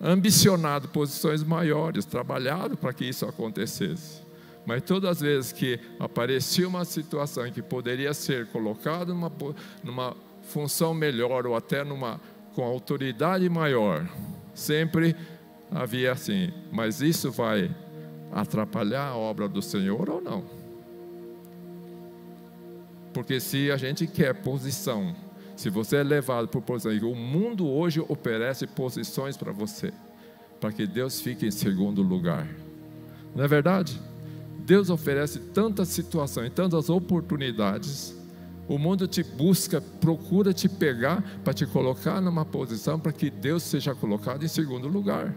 ambicionado 0.00 0.88
posições 0.88 1.44
maiores, 1.44 2.04
trabalhado 2.04 2.76
para 2.76 2.92
que 2.92 3.04
isso 3.04 3.26
acontecesse. 3.26 4.26
Mas 4.66 4.82
todas 4.82 5.08
as 5.08 5.20
vezes 5.20 5.52
que 5.52 5.78
aparecia 6.00 6.66
uma 6.66 6.84
situação 6.84 7.46
em 7.46 7.52
que 7.52 7.62
poderia 7.62 8.12
ser 8.12 8.48
colocado 8.48 9.14
numa, 9.14 9.32
numa 9.84 10.16
função 10.42 10.92
melhor 10.92 11.46
ou 11.46 11.54
até 11.54 11.84
numa 11.84 12.20
com 12.56 12.64
autoridade 12.64 13.48
maior, 13.48 14.04
sempre 14.52 15.14
havia 15.70 16.10
assim, 16.10 16.52
mas 16.72 17.00
isso 17.00 17.30
vai 17.30 17.72
atrapalhar 18.32 19.08
a 19.08 19.16
obra 19.16 19.48
do 19.48 19.62
Senhor 19.62 20.08
ou 20.08 20.20
não. 20.20 20.44
Porque 23.12 23.40
se 23.40 23.70
a 23.70 23.76
gente 23.76 24.06
quer 24.06 24.34
posição, 24.42 25.14
se 25.56 25.70
você 25.70 25.96
é 25.96 26.02
levado 26.02 26.46
por 26.48 26.62
posição, 26.62 27.10
o 27.10 27.16
mundo 27.16 27.66
hoje 27.66 28.00
oferece 28.08 28.66
posições 28.66 29.36
para 29.36 29.50
você, 29.50 29.92
para 30.60 30.72
que 30.72 30.86
Deus 30.86 31.20
fique 31.20 31.46
em 31.46 31.50
segundo 31.50 32.02
lugar. 32.02 32.46
Não 33.34 33.44
é 33.44 33.48
verdade? 33.48 34.00
Deus 34.60 34.90
oferece 34.90 35.38
tantas 35.38 35.88
situações, 35.88 36.52
tantas 36.54 36.90
oportunidades. 36.90 38.14
O 38.68 38.76
mundo 38.76 39.08
te 39.08 39.22
busca, 39.22 39.80
procura 39.80 40.52
te 40.52 40.68
pegar 40.68 41.24
para 41.42 41.54
te 41.54 41.66
colocar 41.66 42.20
numa 42.20 42.44
posição 42.44 43.00
para 43.00 43.12
que 43.12 43.30
Deus 43.30 43.62
seja 43.62 43.94
colocado 43.94 44.44
em 44.44 44.48
segundo 44.48 44.86
lugar. 44.86 45.34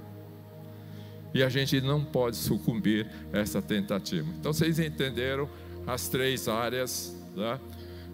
E 1.34 1.44
a 1.44 1.50
gente 1.50 1.80
não 1.82 2.04
pode 2.04 2.36
sucumbir 2.36 3.08
a 3.32 3.40
essa 3.40 3.62
tentativa. 3.62 4.28
Então 4.40 4.52
vocês 4.52 4.80
entenderam 4.80 5.50
as 5.88 6.08
três 6.08 6.48
áreas, 6.48 7.16
né? 7.36 7.60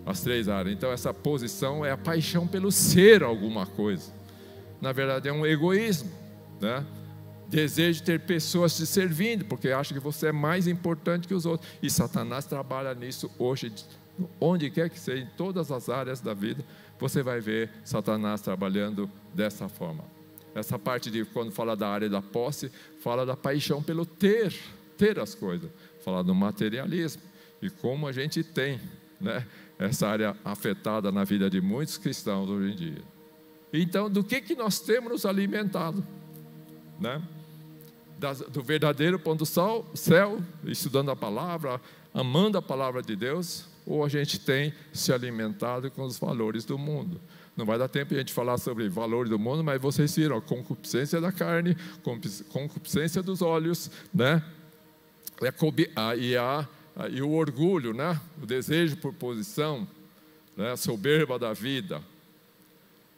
As 0.06 0.22
três 0.22 0.48
áreas. 0.48 0.76
Então 0.76 0.92
essa 0.92 1.14
posição 1.14 1.84
é 1.84 1.92
a 1.92 1.98
paixão 1.98 2.48
pelo 2.48 2.72
ser 2.72 3.24
alguma 3.24 3.66
coisa. 3.66 4.12
Na 4.80 4.92
verdade 4.92 5.28
é 5.28 5.34
um 5.34 5.46
egoísmo, 5.46 6.12
né? 6.62 6.86
Desejo 7.50 8.00
de 8.00 8.06
ter 8.06 8.20
pessoas 8.20 8.76
te 8.76 8.86
servindo, 8.86 9.46
porque 9.46 9.70
acha 9.70 9.94
que 9.94 10.00
você 10.00 10.28
é 10.28 10.32
mais 10.32 10.68
importante 10.68 11.28
que 11.28 11.34
os 11.34 11.46
outros. 11.46 11.70
E 11.82 11.90
Satanás 11.90 12.46
trabalha 12.46 12.94
nisso 12.94 13.32
hoje, 13.40 13.74
onde 14.40 14.70
quer 14.70 14.90
que 14.90 15.00
seja, 15.00 15.24
em 15.24 15.28
todas 15.38 15.72
as 15.72 15.88
áreas 15.88 16.20
da 16.20 16.34
vida, 16.34 16.64
você 17.00 17.24
vai 17.24 17.40
ver 17.40 17.70
Satanás 17.86 18.42
trabalhando 18.42 19.10
dessa 19.34 19.70
forma. 19.70 20.17
Essa 20.58 20.80
parte 20.80 21.12
de 21.12 21.24
quando 21.24 21.52
fala 21.52 21.76
da 21.76 21.88
área 21.88 22.10
da 22.10 22.20
posse, 22.20 22.72
fala 23.00 23.24
da 23.24 23.38
paixão 23.38 23.84
pelo 23.84 24.08
ter, 24.08 24.52
ter 24.98 25.20
as 25.20 25.36
coisas. 25.36 25.70
Fala 26.04 26.24
do 26.24 26.34
materialismo 26.34 27.22
e 27.62 27.70
como 27.70 28.08
a 28.08 28.12
gente 28.12 28.44
tem, 28.44 28.82
né, 29.22 29.46
essa 29.78 30.08
área 30.08 30.36
afetada 30.44 31.12
na 31.12 31.24
vida 31.24 31.48
de 31.48 31.62
muitos 31.62 32.00
cristãos 32.00 32.50
hoje 32.50 32.72
em 32.72 32.76
dia. 32.76 33.02
Então, 33.72 34.10
do 34.10 34.24
que 34.24 34.42
que 34.42 34.56
nós 34.56 34.80
temos 34.80 35.12
nos 35.12 35.26
alimentado, 35.28 36.04
né? 37.00 37.22
do 38.50 38.64
verdadeiro 38.64 39.20
pão 39.20 39.36
do 39.36 39.46
sol, 39.46 39.86
céu, 39.94 40.42
estudando 40.66 41.12
a 41.12 41.16
palavra, 41.16 41.80
amando 42.12 42.58
a 42.58 42.62
palavra 42.64 43.04
de 43.04 43.16
Deus, 43.16 43.68
ou 43.86 44.04
a 44.04 44.10
gente 44.10 44.40
tem 44.40 44.74
se 44.92 45.14
alimentado 45.14 45.92
com 45.92 46.02
os 46.02 46.18
valores 46.18 46.66
do 46.66 46.80
mundo. 46.80 47.22
Não 47.58 47.66
vai 47.66 47.80
dar 47.80 47.88
tempo 47.88 48.10
de 48.10 48.16
a 48.16 48.20
gente 48.20 48.32
falar 48.32 48.60
sobre 48.60 48.88
valores 48.88 49.32
do 49.32 49.40
mundo, 49.40 49.64
mas 49.64 49.82
vocês 49.82 50.16
viram 50.16 50.40
concupiscência 50.40 51.20
da 51.20 51.32
carne, 51.32 51.76
concupiscência 52.50 53.24
dos 53.24 53.42
olhos, 53.42 53.90
né? 54.14 54.44
E, 56.20 56.38
a, 56.38 56.68
e 57.10 57.20
o 57.20 57.32
orgulho, 57.32 57.96
né? 57.96 58.22
O 58.42 58.46
desejo 58.46 58.98
por 58.98 59.12
posição, 59.12 59.88
né? 60.56 60.72
a 60.72 60.78
soberba 60.78 61.40
da 61.40 61.52
vida. 61.52 62.00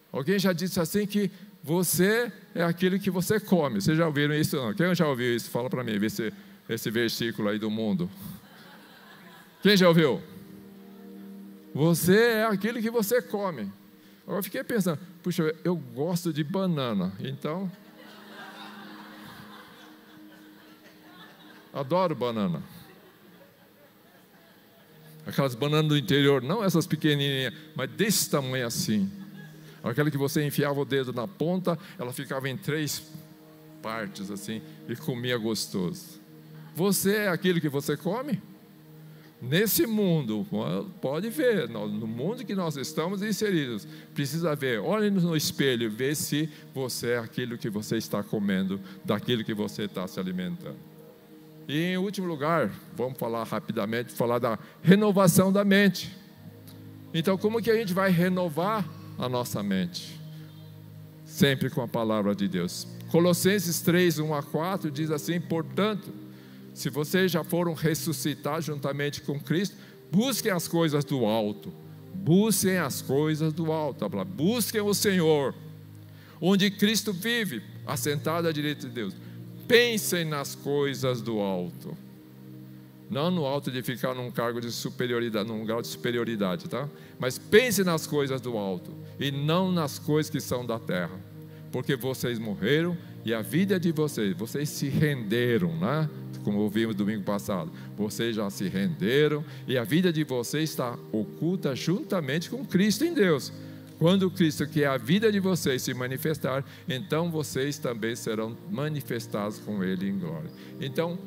Alguém 0.09 0.39
já 0.39 0.53
disse 0.53 0.79
assim 0.79 1.05
que 1.05 1.29
você 1.61 2.31
é 2.55 2.63
aquilo 2.63 2.97
que 2.97 3.11
você 3.11 3.41
come. 3.41 3.81
Vocês 3.81 3.97
já 3.97 4.07
ouviram 4.07 4.33
isso? 4.33 4.55
Não? 4.55 4.73
Quem 4.73 4.95
já 4.95 5.05
ouviu 5.05 5.35
isso? 5.35 5.49
Fala 5.49 5.69
para 5.69 5.83
mim, 5.83 6.03
esse, 6.03 6.33
esse 6.69 6.89
versículo 6.89 7.49
aí 7.49 7.59
do 7.59 7.69
mundo. 7.69 8.09
Quem 9.61 9.75
já 9.75 9.89
ouviu? 9.89 10.21
Você 11.75 12.17
é 12.17 12.45
aquilo 12.45 12.81
que 12.81 12.89
você 12.89 13.21
come. 13.21 13.69
Eu 14.35 14.43
fiquei 14.43 14.63
pensando, 14.63 14.99
puxa, 15.23 15.55
eu 15.63 15.75
gosto 15.75 16.31
de 16.31 16.43
banana, 16.43 17.11
então. 17.19 17.69
Adoro 21.73 22.13
banana. 22.13 22.61
Aquelas 25.25 25.55
bananas 25.55 25.89
do 25.89 25.97
interior, 25.97 26.43
não 26.43 26.63
essas 26.63 26.85
pequenininhas, 26.85 27.53
mas 27.75 27.89
desse 27.89 28.29
tamanho 28.29 28.67
assim. 28.67 29.11
Aquela 29.83 30.11
que 30.11 30.17
você 30.17 30.45
enfiava 30.45 30.79
o 30.79 30.85
dedo 30.85 31.11
na 31.11 31.27
ponta, 31.27 31.77
ela 31.97 32.13
ficava 32.13 32.47
em 32.47 32.55
três 32.55 33.11
partes 33.81 34.29
assim 34.29 34.61
e 34.87 34.95
comia 34.95 35.37
gostoso. 35.37 36.19
Você 36.75 37.15
é 37.15 37.27
aquilo 37.29 37.59
que 37.59 37.69
você 37.69 37.97
come? 37.97 38.41
Nesse 39.41 39.87
mundo, 39.87 40.45
pode 41.01 41.29
ver, 41.29 41.69
no 41.69 41.87
mundo 42.05 42.45
que 42.45 42.53
nós 42.53 42.75
estamos 42.75 43.21
inseridos, 43.21 43.87
precisa 44.13 44.53
ver, 44.53 44.81
olhe 44.81 45.09
no 45.09 45.35
espelho, 45.35 45.89
vê 45.89 46.13
se 46.13 46.49
você 46.73 47.11
é 47.11 47.17
aquilo 47.19 47.57
que 47.57 47.69
você 47.69 47.95
está 47.95 48.21
comendo, 48.21 48.81
daquilo 49.05 49.43
que 49.45 49.53
você 49.53 49.83
está 49.83 50.05
se 50.07 50.19
alimentando. 50.19 50.75
E 51.69 51.93
em 51.93 51.97
último 51.97 52.27
lugar, 52.27 52.69
vamos 52.97 53.17
falar 53.17 53.43
rapidamente, 53.43 54.11
falar 54.11 54.39
da 54.39 54.59
renovação 54.83 55.53
da 55.53 55.63
mente. 55.63 56.13
Então, 57.13 57.37
como 57.37 57.61
que 57.61 57.71
a 57.71 57.75
gente 57.75 57.93
vai 57.93 58.11
renovar 58.11 58.85
a 59.17 59.29
nossa 59.29 59.63
mente? 59.63 60.19
Sempre 61.23 61.69
com 61.69 61.81
a 61.81 61.87
palavra 61.87 62.35
de 62.35 62.47
Deus. 62.47 62.87
Colossenses 63.09 63.79
3, 63.81 64.19
1 64.19 64.33
a 64.33 64.43
4 64.43 64.91
diz 64.91 65.11
assim: 65.11 65.39
portanto, 65.39 66.11
se 66.73 66.89
vocês 66.89 67.31
já 67.31 67.43
foram 67.43 67.73
ressuscitados 67.73 68.65
juntamente 68.65 69.21
com 69.21 69.39
Cristo, 69.39 69.75
busquem 70.11 70.51
as 70.51 70.67
coisas 70.67 71.03
do 71.03 71.25
alto. 71.25 71.73
Busquem 72.13 72.77
as 72.77 73.01
coisas 73.01 73.53
do 73.53 73.71
alto. 73.71 74.07
Busquem 74.25 74.81
o 74.81 74.93
Senhor, 74.93 75.53
onde 76.41 76.69
Cristo 76.69 77.13
vive, 77.13 77.61
assentado 77.85 78.47
à 78.47 78.51
direita 78.51 78.87
de 78.87 78.93
Deus. 78.93 79.15
Pensem 79.67 80.25
nas 80.25 80.55
coisas 80.55 81.21
do 81.21 81.39
alto. 81.39 81.97
Não 83.09 83.31
no 83.31 83.45
alto 83.45 83.71
de 83.71 83.81
ficar 83.81 84.13
num 84.13 84.29
cargo 84.29 84.61
de 84.61 84.71
superioridade, 84.71 85.49
num 85.49 85.65
grau 85.65 85.81
de 85.81 85.87
superioridade, 85.87 86.69
tá? 86.69 86.87
Mas 87.17 87.39
pense 87.39 87.83
nas 87.83 88.05
coisas 88.05 88.39
do 88.39 88.55
alto 88.55 88.93
e 89.19 89.31
não 89.31 89.71
nas 89.71 89.97
coisas 89.97 90.29
que 90.29 90.39
são 90.39 90.63
da 90.65 90.77
terra. 90.77 91.19
Porque 91.71 91.95
vocês 91.95 92.37
morreram 92.37 92.95
e 93.25 93.33
a 93.33 93.41
vida 93.41 93.79
de 93.79 93.91
vocês, 93.91 94.35
vocês 94.35 94.69
se 94.69 94.87
renderam, 94.87 95.77
né? 95.77 96.09
como 96.43 96.59
ouvimos 96.59 96.95
domingo 96.95 97.23
passado. 97.23 97.71
Vocês 97.97 98.35
já 98.35 98.49
se 98.49 98.67
renderam 98.67 99.43
e 99.67 99.77
a 99.77 99.83
vida 99.83 100.11
de 100.11 100.23
vocês 100.23 100.69
está 100.69 100.97
oculta 101.11 101.75
juntamente 101.75 102.49
com 102.49 102.65
Cristo 102.65 103.05
em 103.05 103.13
Deus. 103.13 103.51
Quando 103.97 104.31
Cristo, 104.31 104.65
que 104.65 104.83
é 104.83 104.87
a 104.87 104.97
vida 104.97 105.31
de 105.31 105.39
vocês, 105.39 105.81
se 105.81 105.93
manifestar, 105.93 106.63
então 106.87 107.29
vocês 107.29 107.77
também 107.77 108.15
serão 108.15 108.55
manifestados 108.71 109.59
com 109.59 109.83
Ele 109.83 110.09
em 110.09 110.17
glória. 110.17 110.49
Então, 110.79 111.19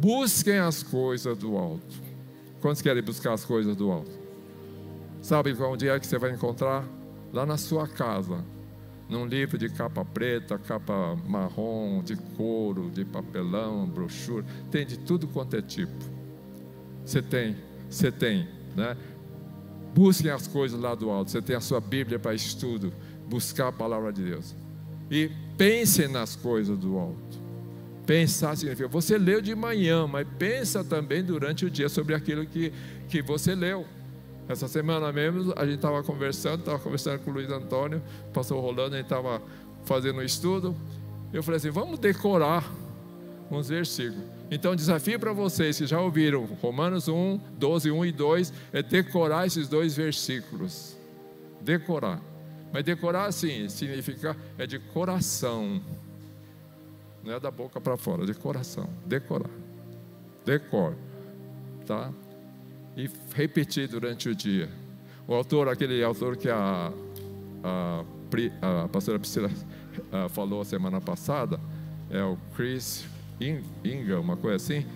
busquem 0.00 0.58
as 0.58 0.82
coisas 0.82 1.38
do 1.38 1.56
alto. 1.56 2.10
Quantos 2.60 2.82
querem 2.82 3.02
buscar 3.02 3.32
as 3.32 3.44
coisas 3.44 3.76
do 3.76 3.90
alto? 3.92 4.10
Sabe 5.22 5.52
onde 5.52 5.88
é 5.88 5.98
que 6.00 6.06
você 6.06 6.18
vai 6.18 6.32
encontrar? 6.32 6.84
Lá 7.32 7.46
na 7.46 7.56
sua 7.56 7.86
casa 7.86 8.44
num 9.10 9.26
livro 9.26 9.58
de 9.58 9.68
capa 9.68 10.04
preta, 10.04 10.56
capa 10.56 11.16
marrom, 11.26 12.00
de 12.02 12.16
couro, 12.36 12.88
de 12.90 13.04
papelão, 13.04 13.86
brochura, 13.86 14.46
tem 14.70 14.86
de 14.86 14.98
tudo 14.98 15.26
quanto 15.26 15.56
é 15.56 15.62
tipo. 15.62 16.04
Você 17.04 17.20
tem, 17.20 17.56
você 17.88 18.12
tem, 18.12 18.48
né? 18.76 18.96
Busquem 19.92 20.30
as 20.30 20.46
coisas 20.46 20.80
lá 20.80 20.94
do 20.94 21.10
alto. 21.10 21.32
Você 21.32 21.42
tem 21.42 21.56
a 21.56 21.60
sua 21.60 21.80
Bíblia 21.80 22.20
para 22.20 22.32
estudo, 22.32 22.92
buscar 23.28 23.68
a 23.68 23.72
palavra 23.72 24.12
de 24.12 24.22
Deus. 24.22 24.54
E 25.10 25.28
pensem 25.58 26.06
nas 26.06 26.36
coisas 26.36 26.78
do 26.78 26.96
alto. 26.96 27.40
Pensar 28.06 28.56
significa, 28.56 28.88
você 28.88 29.18
leu 29.18 29.40
de 29.40 29.54
manhã, 29.54 30.06
mas 30.06 30.26
pensa 30.38 30.84
também 30.84 31.22
durante 31.22 31.64
o 31.64 31.70
dia 31.70 31.88
sobre 31.88 32.14
aquilo 32.14 32.46
que, 32.46 32.72
que 33.08 33.20
você 33.20 33.54
leu. 33.54 33.84
Essa 34.50 34.66
semana 34.66 35.12
mesmo 35.12 35.54
a 35.56 35.64
gente 35.64 35.76
estava 35.76 36.02
conversando, 36.02 36.58
estava 36.58 36.78
conversando 36.80 37.20
com 37.20 37.30
o 37.30 37.34
Luiz 37.34 37.48
Antônio, 37.48 38.02
passou 38.34 38.60
rolando, 38.60 38.96
a 38.96 38.98
gente 38.98 39.06
estava 39.06 39.40
fazendo 39.84 40.18
um 40.18 40.22
estudo. 40.22 40.74
Eu 41.32 41.40
falei 41.40 41.58
assim: 41.58 41.70
vamos 41.70 42.00
decorar 42.00 42.68
uns 43.48 43.68
versículos. 43.68 44.24
Então, 44.50 44.74
desafio 44.74 45.20
para 45.20 45.32
vocês 45.32 45.78
que 45.78 45.86
já 45.86 46.00
ouviram 46.00 46.46
Romanos 46.60 47.06
1, 47.06 47.38
12, 47.60 47.92
1 47.92 48.04
e 48.06 48.10
2, 48.10 48.52
é 48.72 48.82
decorar 48.82 49.46
esses 49.46 49.68
dois 49.68 49.96
versículos. 49.96 50.96
Decorar. 51.60 52.20
Mas 52.72 52.82
decorar 52.82 53.26
assim, 53.26 53.68
significa, 53.68 54.36
é 54.58 54.66
de 54.66 54.80
coração. 54.80 55.80
Não 57.22 57.34
é 57.34 57.38
da 57.38 57.52
boca 57.52 57.80
para 57.80 57.96
fora, 57.96 58.24
é 58.24 58.26
de 58.26 58.34
coração. 58.34 58.90
Decorar. 59.06 59.50
Decor. 60.44 60.96
Tá? 61.86 62.10
E 62.96 63.08
repetir 63.34 63.88
durante 63.88 64.28
o 64.28 64.34
dia. 64.34 64.68
O 65.26 65.34
autor, 65.34 65.68
aquele 65.68 66.02
autor 66.02 66.36
que 66.36 66.48
a, 66.48 66.92
a, 67.62 68.04
a 68.84 68.88
pastora 68.88 69.18
Priscila 69.18 69.50
a, 70.12 70.28
falou 70.28 70.60
a 70.60 70.64
semana 70.64 71.00
passada, 71.00 71.60
é 72.10 72.22
o 72.22 72.36
Chris 72.56 73.04
Inga, 73.40 74.20
uma 74.20 74.36
coisa 74.36 74.56
assim. 74.56 74.86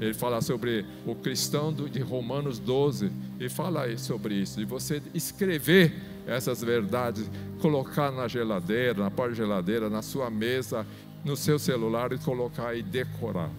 Ele 0.00 0.14
fala 0.14 0.40
sobre 0.40 0.86
o 1.04 1.14
cristão 1.14 1.72
de 1.72 2.00
Romanos 2.00 2.58
12 2.58 3.12
e 3.38 3.48
fala 3.50 3.94
sobre 3.98 4.34
isso. 4.34 4.58
E 4.60 4.64
você 4.64 5.02
escrever 5.12 5.92
essas 6.26 6.62
verdades, 6.62 7.28
colocar 7.60 8.10
na 8.10 8.26
geladeira, 8.26 9.02
na 9.02 9.10
porta-geladeira, 9.10 9.90
na 9.90 10.00
sua 10.00 10.30
mesa, 10.30 10.86
no 11.22 11.36
seu 11.36 11.58
celular 11.58 12.12
e 12.12 12.18
colocar 12.18 12.74
e 12.74 12.82
decorar. 12.82 13.50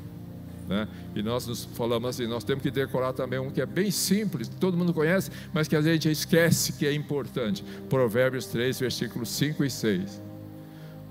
Né? 0.72 0.88
E 1.14 1.22
nós 1.22 1.46
nos 1.46 1.66
falamos 1.66 2.12
assim, 2.12 2.26
nós 2.26 2.46
temos 2.46 2.64
que 2.64 2.72
decorar 2.72 3.12
também 3.12 3.38
um 3.38 3.52
que 3.52 3.60
é 3.60 3.66
bem 3.66 3.92
simples, 3.92 4.48
todo 4.48 4.78
mundo 4.78 4.94
conhece, 4.94 5.30
mas 5.54 5.68
que 5.68 5.76
a 5.76 5.82
gente 5.82 6.10
esquece 6.10 6.72
que 6.72 6.88
é 6.88 6.94
importante. 6.94 7.62
Provérbios 7.90 8.46
3, 8.46 8.80
versículos 8.80 9.28
5 9.32 9.66
e 9.66 9.70
6. 9.70 10.22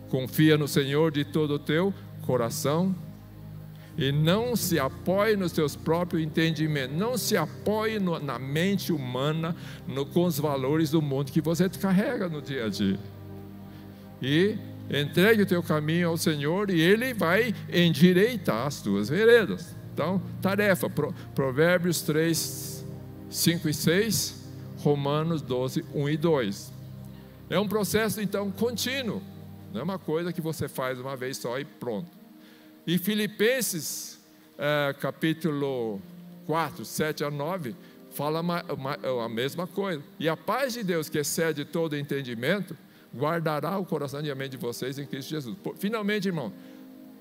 Confia 0.08 0.56
no 0.56 0.66
Senhor 0.66 1.12
de 1.12 1.26
todo 1.26 1.56
o 1.56 1.58
teu 1.58 1.92
coração 2.22 2.96
e 3.98 4.10
não 4.10 4.56
se 4.56 4.78
apoie 4.78 5.36
nos 5.36 5.52
seus 5.52 5.76
próprios 5.76 6.22
entendimentos, 6.22 6.96
não 6.96 7.18
se 7.18 7.36
apoie 7.36 7.98
no, 7.98 8.18
na 8.18 8.38
mente 8.38 8.94
humana, 8.94 9.54
no, 9.86 10.06
com 10.06 10.24
os 10.24 10.38
valores 10.38 10.90
do 10.90 11.02
mundo 11.02 11.30
que 11.30 11.42
você 11.42 11.68
carrega 11.68 12.30
no 12.30 12.40
dia 12.40 12.64
a 12.64 12.68
dia. 12.70 12.98
E 14.22 14.56
Entregue 14.90 15.42
o 15.42 15.46
teu 15.46 15.62
caminho 15.62 16.08
ao 16.08 16.16
Senhor 16.16 16.68
e 16.68 16.80
Ele 16.80 17.14
vai 17.14 17.54
endireitar 17.72 18.66
as 18.66 18.82
tuas 18.82 19.08
veredas. 19.08 19.74
Então, 19.94 20.20
tarefa, 20.42 20.90
Provérbios 21.34 22.02
3, 22.02 22.84
5 23.28 23.68
e 23.68 23.74
6, 23.74 24.44
Romanos 24.78 25.42
12, 25.42 25.84
1 25.94 26.08
e 26.08 26.16
2. 26.16 26.72
É 27.48 27.58
um 27.58 27.68
processo, 27.68 28.20
então, 28.20 28.50
contínuo. 28.50 29.22
Não 29.72 29.80
é 29.80 29.84
uma 29.84 29.98
coisa 29.98 30.32
que 30.32 30.40
você 30.40 30.68
faz 30.68 30.98
uma 30.98 31.16
vez 31.16 31.36
só 31.36 31.58
e 31.58 31.64
pronto. 31.64 32.08
E 32.86 32.98
Filipenses, 32.98 34.18
é, 34.58 34.94
capítulo 34.98 36.00
4, 36.46 36.84
7 36.84 37.24
a 37.24 37.30
9, 37.30 37.76
fala 38.10 38.42
a 39.24 39.28
mesma 39.28 39.66
coisa. 39.66 40.02
E 40.18 40.28
a 40.28 40.36
paz 40.36 40.72
de 40.72 40.82
Deus, 40.82 41.08
que 41.08 41.18
excede 41.18 41.64
todo 41.64 41.96
entendimento, 41.96 42.76
guardará 43.14 43.78
o 43.78 43.84
coração 43.84 44.20
e 44.24 44.30
a 44.30 44.34
mente 44.34 44.52
de 44.52 44.56
vocês 44.56 44.98
em 44.98 45.06
Cristo 45.06 45.30
Jesus. 45.30 45.56
Finalmente, 45.78 46.28
irmão, 46.28 46.52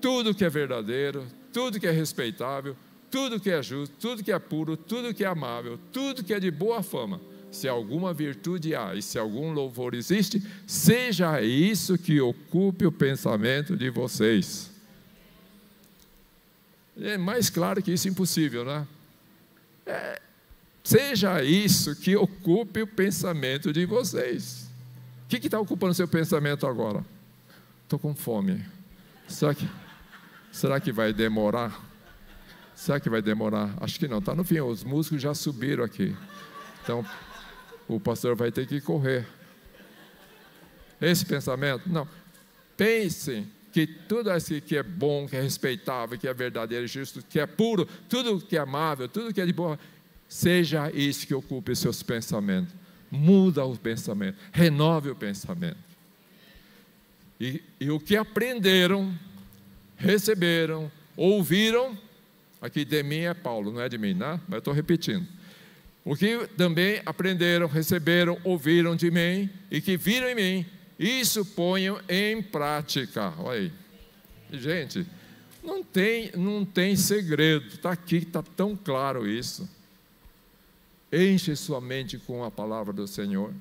tudo 0.00 0.34
que 0.34 0.44
é 0.44 0.48
verdadeiro, 0.48 1.26
tudo 1.52 1.80
que 1.80 1.86
é 1.86 1.90
respeitável, 1.90 2.76
tudo 3.10 3.40
que 3.40 3.50
é 3.50 3.62
justo, 3.62 3.94
tudo 3.98 4.22
que 4.22 4.32
é 4.32 4.38
puro, 4.38 4.76
tudo 4.76 5.12
que 5.12 5.24
é 5.24 5.26
amável, 5.26 5.78
tudo 5.92 6.22
que 6.22 6.32
é 6.32 6.38
de 6.38 6.50
boa 6.50 6.82
fama, 6.82 7.20
se 7.50 7.68
alguma 7.68 8.14
virtude 8.14 8.74
há 8.74 8.94
e 8.94 9.02
se 9.02 9.18
algum 9.18 9.52
louvor 9.52 9.94
existe, 9.94 10.40
seja 10.66 11.42
isso 11.42 11.98
que 11.98 12.20
ocupe 12.20 12.86
o 12.86 12.92
pensamento 12.92 13.76
de 13.76 13.90
vocês. 13.90 14.70
É 16.96 17.18
mais 17.18 17.50
claro 17.50 17.82
que 17.82 17.92
isso 17.92 18.06
é 18.06 18.10
impossível, 18.10 18.64
né? 18.64 18.86
É, 19.86 20.20
seja 20.84 21.42
isso 21.42 21.96
que 21.96 22.14
ocupe 22.14 22.82
o 22.82 22.86
pensamento 22.86 23.72
de 23.72 23.84
vocês 23.84 24.69
que 25.38 25.46
está 25.46 25.60
ocupando 25.60 25.94
seu 25.94 26.08
pensamento 26.08 26.66
agora? 26.66 27.04
Estou 27.84 27.98
com 27.98 28.14
fome. 28.14 28.64
Será 29.28 29.54
que, 29.54 29.68
será 30.50 30.80
que 30.80 30.90
vai 30.90 31.12
demorar? 31.12 31.80
Será 32.74 32.98
que 32.98 33.08
vai 33.08 33.22
demorar? 33.22 33.72
Acho 33.80 33.98
que 33.98 34.08
não. 34.08 34.18
Está 34.18 34.34
no 34.34 34.42
fim. 34.42 34.58
Os 34.60 34.82
músicos 34.82 35.22
já 35.22 35.34
subiram 35.34 35.84
aqui. 35.84 36.16
Então, 36.82 37.06
o 37.86 38.00
pastor 38.00 38.34
vai 38.34 38.50
ter 38.50 38.66
que 38.66 38.80
correr. 38.80 39.24
Esse 41.00 41.24
pensamento? 41.24 41.88
Não. 41.88 42.08
Pensem 42.76 43.46
que 43.72 43.86
tudo 43.86 44.34
isso 44.36 44.60
que 44.60 44.76
é 44.76 44.82
bom, 44.82 45.28
que 45.28 45.36
é 45.36 45.42
respeitável, 45.42 46.18
que 46.18 46.26
é 46.26 46.34
verdadeiro, 46.34 46.86
justo, 46.88 47.22
que 47.22 47.38
é 47.38 47.46
puro, 47.46 47.86
tudo 48.08 48.40
que 48.40 48.56
é 48.56 48.60
amável, 48.60 49.08
tudo 49.08 49.32
que 49.32 49.40
é 49.40 49.46
de 49.46 49.52
boa, 49.52 49.78
seja 50.28 50.90
isso 50.90 51.26
que 51.26 51.34
ocupe 51.34 51.76
seus 51.76 52.02
pensamentos 52.02 52.79
muda 53.10 53.64
o 53.64 53.76
pensamento, 53.76 54.36
renove 54.52 55.10
o 55.10 55.16
pensamento. 55.16 55.78
E, 57.40 57.62
e 57.80 57.90
o 57.90 57.98
que 57.98 58.16
aprenderam, 58.16 59.12
receberam, 59.96 60.90
ouviram, 61.16 61.96
Aqui 62.60 62.84
de 62.84 63.02
mim 63.02 63.20
é 63.20 63.32
Paulo, 63.32 63.72
não 63.72 63.80
é 63.80 63.88
de 63.88 63.96
mim, 63.96 64.12
né? 64.12 64.38
Mas 64.46 64.58
estou 64.58 64.74
repetindo. 64.74 65.26
O 66.04 66.14
que 66.14 66.46
também 66.58 67.00
aprenderam, 67.06 67.66
receberam, 67.66 68.38
ouviram 68.44 68.94
de 68.94 69.10
mim 69.10 69.48
e 69.70 69.80
que 69.80 69.96
viram 69.96 70.28
em 70.28 70.34
mim, 70.34 70.66
isso 70.98 71.44
ponham 71.44 71.98
em 72.06 72.42
prática. 72.42 73.32
Olha 73.38 73.60
aí. 73.60 73.72
Gente, 74.52 75.06
não 75.62 75.82
tem, 75.82 76.30
não 76.36 76.64
tem 76.64 76.96
segredo, 76.96 77.66
está 77.68 77.92
aqui, 77.92 78.16
está 78.16 78.42
tão 78.42 78.76
claro 78.76 79.26
isso. 79.26 79.68
Enche 81.12 81.56
sua 81.56 81.80
mente 81.80 82.18
com 82.18 82.44
a 82.44 82.50
palavra 82.50 82.92
do 82.92 83.06
Senhor. 83.06 83.52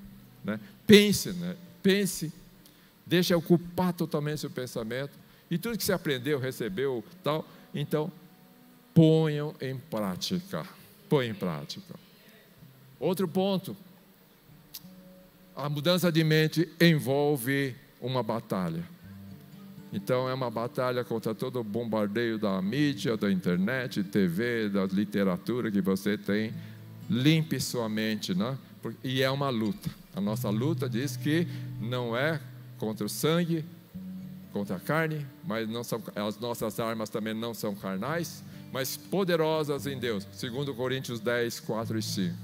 Né? 0.43 0.59
Pense, 0.85 1.33
né? 1.33 1.55
pense, 1.81 2.31
deixa 3.05 3.35
ocupar 3.35 3.93
totalmente 3.93 4.41
seu 4.41 4.49
pensamento. 4.49 5.11
E 5.49 5.57
tudo 5.57 5.77
que 5.77 5.83
você 5.83 5.93
aprendeu, 5.93 6.39
recebeu, 6.39 7.03
tal, 7.23 7.47
então 7.73 8.11
ponham 8.93 9.55
em 9.59 9.77
prática. 9.77 10.65
Põe 11.07 11.27
em 11.27 11.33
prática. 11.33 11.95
Outro 12.99 13.27
ponto. 13.27 13.75
A 15.55 15.67
mudança 15.67 16.11
de 16.11 16.23
mente 16.23 16.69
envolve 16.79 17.75
uma 17.99 18.21
batalha. 18.21 18.83
Então 19.91 20.29
é 20.29 20.33
uma 20.33 20.51
batalha 20.51 21.03
contra 21.03 21.33
todo 21.33 21.59
o 21.59 21.63
bombardeio 21.63 22.37
da 22.37 22.61
mídia, 22.61 23.17
da 23.17 23.31
internet, 23.31 24.03
TV, 24.03 24.69
da 24.69 24.85
literatura 24.85 25.71
que 25.71 25.81
você 25.81 26.17
tem. 26.17 26.53
Limpe 27.09 27.59
sua 27.59 27.89
mente, 27.89 28.33
né? 28.33 28.57
E 29.03 29.21
é 29.21 29.29
uma 29.29 29.49
luta. 29.49 29.89
A 30.15 30.21
nossa 30.21 30.49
luta 30.49 30.89
diz 30.89 31.17
que 31.17 31.47
não 31.81 32.15
é 32.15 32.39
contra 32.77 33.05
o 33.05 33.09
sangue, 33.09 33.65
contra 34.53 34.75
a 34.75 34.79
carne, 34.79 35.25
mas 35.45 35.67
não 35.67 35.83
são, 35.83 36.01
as 36.15 36.39
nossas 36.39 36.79
armas 36.79 37.09
também 37.09 37.33
não 37.33 37.53
são 37.53 37.75
carnais, 37.75 38.43
mas 38.71 38.95
poderosas 38.95 39.87
em 39.87 39.97
Deus. 39.97 40.27
Segundo 40.31 40.73
Coríntios 40.73 41.19
10, 41.19 41.59
4 41.61 41.97
e 41.97 42.01
5. 42.01 42.35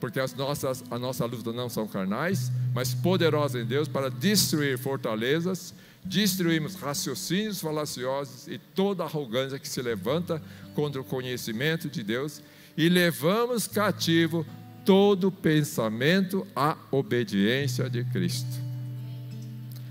Porque 0.00 0.20
as 0.20 0.34
nossas, 0.34 0.84
a 0.90 0.98
nossa 0.98 1.24
luta 1.24 1.52
não 1.52 1.68
são 1.68 1.86
carnais, 1.86 2.52
mas 2.74 2.94
poderosas 2.94 3.62
em 3.62 3.66
Deus 3.66 3.88
para 3.88 4.10
destruir 4.10 4.78
fortalezas 4.78 5.74
destruímos 6.04 6.74
raciocínios 6.74 7.60
falaciosos 7.60 8.48
e 8.48 8.58
toda 8.58 9.04
arrogância 9.04 9.58
que 9.58 9.68
se 9.68 9.82
levanta 9.82 10.42
contra 10.74 11.00
o 11.00 11.04
conhecimento 11.04 11.88
de 11.88 12.02
Deus 12.02 12.42
e 12.78 12.88
levamos 12.88 13.66
cativo 13.66 14.46
todo 14.84 15.32
pensamento 15.32 16.46
à 16.54 16.76
obediência 16.92 17.90
de 17.90 18.04
Cristo. 18.04 18.56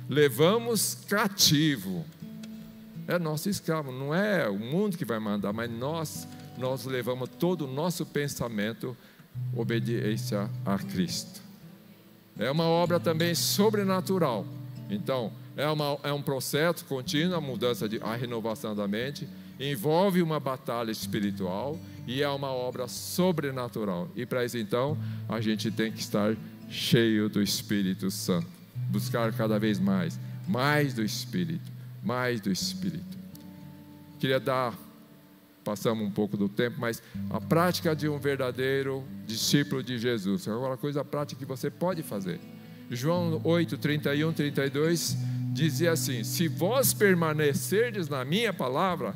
Levamos 0.10 0.96
cativo. 0.96 2.06
É 3.06 3.20
nosso 3.20 3.50
escravo, 3.50 3.92
não 3.92 4.16
é 4.16 4.48
o 4.48 4.58
mundo 4.58 4.98
que 4.98 5.04
vai 5.04 5.20
mandar, 5.20 5.52
mas 5.52 5.70
nós 5.70 6.26
nós 6.58 6.86
levamos 6.86 7.30
todo 7.38 7.66
o 7.66 7.68
nosso 7.72 8.06
pensamento 8.06 8.96
obediência 9.56 10.50
a 10.66 10.78
Cristo. 10.80 11.42
É 12.40 12.50
uma 12.50 12.64
obra 12.64 13.00
também 13.00 13.36
sobrenatural. 13.36 14.46
Então, 14.90 15.32
é, 15.56 15.68
uma, 15.68 15.98
é 16.04 16.12
um 16.12 16.22
processo 16.22 16.86
contínuo, 16.86 17.36
a 17.36 17.42
mudança, 17.42 17.88
de, 17.88 18.00
a 18.02 18.16
renovação 18.16 18.76
da 18.76 18.88
mente, 18.88 19.28
envolve 19.60 20.22
uma 20.22 20.40
batalha 20.40 20.90
espiritual 20.90 21.78
e 22.08 22.24
é 22.24 22.30
uma 22.30 22.48
obra 22.48 22.88
sobrenatural. 22.88 24.10
E 24.16 24.26
para 24.26 24.46
isso, 24.46 24.58
então, 24.58 24.98
a 25.28 25.42
gente 25.42 25.70
tem 25.70 25.92
que 25.92 26.00
estar 26.00 26.36
cheio 26.70 27.28
do 27.28 27.42
Espírito 27.42 28.10
Santo, 28.10 28.48
buscar 28.90 29.32
cada 29.34 29.60
vez 29.60 29.78
mais, 29.78 30.18
mais 30.48 30.94
do 30.94 31.04
Espírito, 31.04 31.70
mais 32.02 32.40
do 32.40 32.50
Espírito. 32.50 33.18
Queria 34.20 34.40
dar, 34.40 34.74
passamos 35.66 36.08
um 36.08 36.10
pouco 36.10 36.38
do 36.38 36.48
tempo, 36.48 36.78
mas 36.80 37.04
a 37.30 37.42
prática 37.42 37.94
de 37.94 38.08
um 38.08 38.18
verdadeiro 38.18 39.04
discípulo 39.26 39.84
de 39.84 40.00
Jesus, 40.00 40.48
é 40.48 40.52
uma 40.52 40.78
coisa 40.78 41.04
prática 41.04 41.38
que 41.38 41.46
você 41.46 41.70
pode 41.70 42.02
fazer. 42.04 42.40
João 42.90 43.42
8, 43.44 43.78
31, 43.78 44.32
32 44.32 45.18
dizia 45.52 45.92
assim: 45.92 46.24
Se 46.24 46.48
vós 46.48 46.94
permanecerdes 46.94 48.08
na 48.08 48.24
minha 48.24 48.54
palavra, 48.54 49.14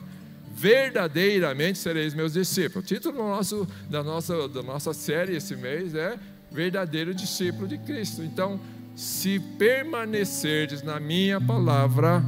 verdadeiramente 0.53 1.77
sereis 1.77 2.13
meus 2.13 2.33
discípulos. 2.33 2.85
O 2.85 2.87
título 2.87 3.17
do 3.17 3.23
nosso, 3.23 3.67
da, 3.89 4.03
nossa, 4.03 4.47
da 4.47 4.61
nossa 4.61 4.93
série 4.93 5.35
esse 5.35 5.55
mês 5.55 5.95
é 5.95 6.17
Verdadeiro 6.51 7.13
Discípulo 7.13 7.67
de 7.67 7.77
Cristo. 7.77 8.21
Então, 8.21 8.59
se 8.95 9.39
permanecerdes 9.57 10.83
na 10.83 10.99
minha 10.99 11.39
palavra, 11.39 12.23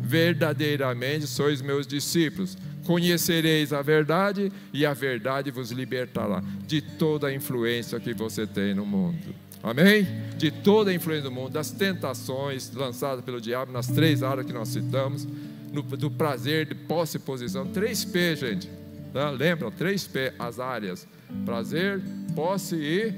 verdadeiramente 0.00 1.26
sois 1.26 1.62
meus 1.62 1.86
discípulos. 1.86 2.58
Conhecereis 2.84 3.72
a 3.72 3.82
verdade 3.82 4.50
e 4.72 4.84
a 4.84 4.92
verdade 4.92 5.50
vos 5.50 5.70
libertará 5.70 6.42
de 6.66 6.80
toda 6.80 7.28
a 7.28 7.34
influência 7.34 8.00
que 8.00 8.12
você 8.12 8.46
tem 8.46 8.74
no 8.74 8.84
mundo. 8.84 9.34
Amém? 9.62 10.06
De 10.36 10.50
toda 10.50 10.90
a 10.90 10.94
influência 10.94 11.24
do 11.24 11.30
mundo, 11.30 11.50
das 11.50 11.70
tentações 11.70 12.72
lançadas 12.72 13.24
pelo 13.24 13.40
diabo 13.40 13.70
nas 13.70 13.86
três 13.86 14.22
áreas 14.22 14.46
que 14.46 14.52
nós 14.52 14.68
citamos, 14.68 15.28
no, 15.72 15.82
do 15.82 16.10
prazer, 16.10 16.66
de 16.66 16.74
posse 16.74 17.16
e 17.16 17.20
posição. 17.20 17.66
Três 17.66 18.04
P, 18.04 18.36
gente. 18.36 18.70
Tá? 19.12 19.30
Lembram? 19.30 19.70
Três 19.70 20.06
P, 20.06 20.32
as 20.38 20.58
áreas: 20.58 21.06
prazer, 21.44 22.00
posse 22.34 22.76
e 22.76 23.12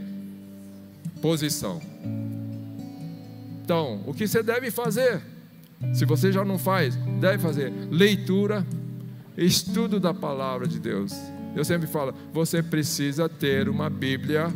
posição. 1.21 1.81
Então, 3.65 4.03
o 4.07 4.13
que 4.13 4.27
você 4.27 4.43
deve 4.43 4.71
fazer? 4.71 5.23
Se 5.95 6.05
você 6.05 6.31
já 6.31 6.45
não 6.45 6.59
faz, 6.59 6.97
deve 7.21 7.43
fazer 7.43 7.73
leitura, 7.91 8.67
estudo 9.37 9.99
da 9.99 10.15
palavra 10.15 10.67
de 10.67 10.79
Deus. 10.79 11.13
Eu 11.55 11.65
sempre 11.65 11.87
falo, 11.87 12.15
você 12.33 12.63
precisa 12.63 13.29
ter 13.29 13.69
uma 13.69 13.91
Bíblia 13.91 14.53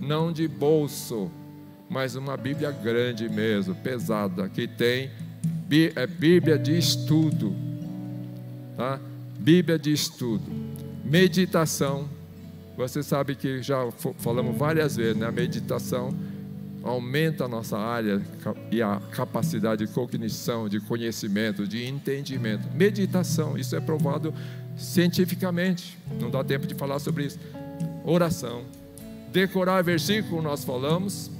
não 0.00 0.32
de 0.32 0.48
bolso, 0.48 1.30
mas 1.88 2.16
uma 2.16 2.36
Bíblia 2.36 2.70
grande 2.70 3.28
mesmo, 3.28 3.74
pesada, 3.74 4.48
que 4.48 4.66
tem 4.66 5.10
Bíblia 6.18 6.58
de 6.58 6.76
estudo, 6.76 7.54
tá? 8.76 9.00
Bíblia 9.38 9.78
de 9.78 9.92
estudo, 9.92 10.44
meditação. 11.04 12.08
Você 12.76 13.02
sabe 13.02 13.34
que 13.34 13.62
já 13.62 13.90
falamos 14.18 14.56
várias 14.56 14.96
vezes, 14.96 15.16
né? 15.16 15.26
A 15.26 15.32
meditação 15.32 16.14
aumenta 16.82 17.44
a 17.44 17.48
nossa 17.48 17.78
área 17.78 18.22
e 18.70 18.80
a 18.80 19.00
capacidade 19.10 19.86
de 19.86 19.92
cognição, 19.92 20.68
de 20.68 20.80
conhecimento, 20.80 21.66
de 21.66 21.86
entendimento. 21.86 22.66
Meditação, 22.74 23.56
isso 23.56 23.76
é 23.76 23.80
provado 23.80 24.34
cientificamente. 24.76 25.98
Não 26.18 26.30
dá 26.30 26.42
tempo 26.42 26.66
de 26.66 26.74
falar 26.74 26.98
sobre 26.98 27.26
isso. 27.26 27.38
Oração, 28.04 28.64
decorar 29.30 29.82
versículo, 29.82 30.40
nós 30.40 30.64
falamos, 30.64 31.30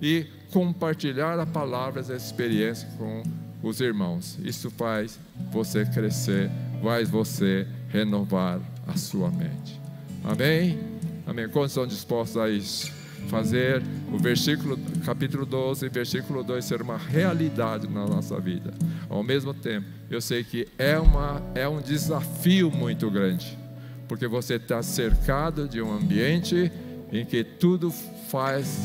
e 0.00 0.26
compartilhar 0.52 1.38
a 1.38 1.46
palavra, 1.46 2.02
a 2.08 2.16
experiência 2.16 2.88
com 2.96 3.22
os 3.62 3.80
irmãos. 3.80 4.38
Isso 4.42 4.70
faz 4.70 5.18
você 5.50 5.84
crescer, 5.84 6.50
faz 6.82 7.08
você 7.08 7.66
renovar 7.88 8.60
a 8.86 8.96
sua 8.96 9.30
mente. 9.30 9.80
Amém? 10.24 10.78
Amém. 11.26 11.48
Quantos 11.48 11.72
estão 11.72 11.86
dispostos 11.86 12.36
a 12.36 12.48
isso? 12.48 12.92
Fazer 13.28 13.82
o 14.12 14.18
versículo, 14.18 14.78
capítulo 15.04 15.44
12, 15.44 15.88
versículo 15.88 16.42
2 16.42 16.64
ser 16.64 16.80
uma 16.80 16.96
realidade 16.96 17.86
na 17.88 18.06
nossa 18.06 18.40
vida. 18.40 18.72
Ao 19.08 19.22
mesmo 19.22 19.52
tempo, 19.52 19.86
eu 20.10 20.20
sei 20.20 20.42
que 20.44 20.66
é, 20.78 20.98
uma, 20.98 21.42
é 21.54 21.68
um 21.68 21.80
desafio 21.80 22.70
muito 22.70 23.10
grande, 23.10 23.58
porque 24.06 24.26
você 24.26 24.54
está 24.54 24.82
cercado 24.82 25.68
de 25.68 25.82
um 25.82 25.92
ambiente 25.92 26.72
em 27.12 27.24
que 27.24 27.42
tudo 27.42 27.90
faz, 28.30 28.78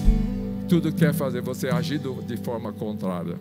tudo 0.67 0.91
quer 0.91 1.13
fazer 1.13 1.41
você 1.41 1.69
agir 1.69 1.99
de 2.25 2.37
forma 2.37 2.71
contrária. 2.71 3.35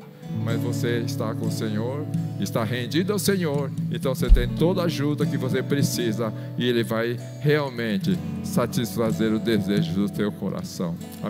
Mas 0.44 0.60
você 0.60 0.98
está 1.00 1.34
com 1.34 1.46
o 1.46 1.52
Senhor, 1.52 2.06
está 2.40 2.64
rendido 2.64 3.12
ao 3.12 3.18
Senhor, 3.18 3.70
então 3.90 4.14
você 4.14 4.30
tem 4.30 4.48
toda 4.48 4.80
a 4.80 4.84
ajuda 4.86 5.26
que 5.26 5.36
você 5.36 5.62
precisa 5.62 6.32
e 6.56 6.66
Ele 6.66 6.82
vai 6.82 7.18
realmente 7.40 8.18
satisfazer 8.42 9.32
o 9.32 9.38
desejo 9.38 9.92
do 9.92 10.08
teu 10.08 10.32
coração. 10.32 10.96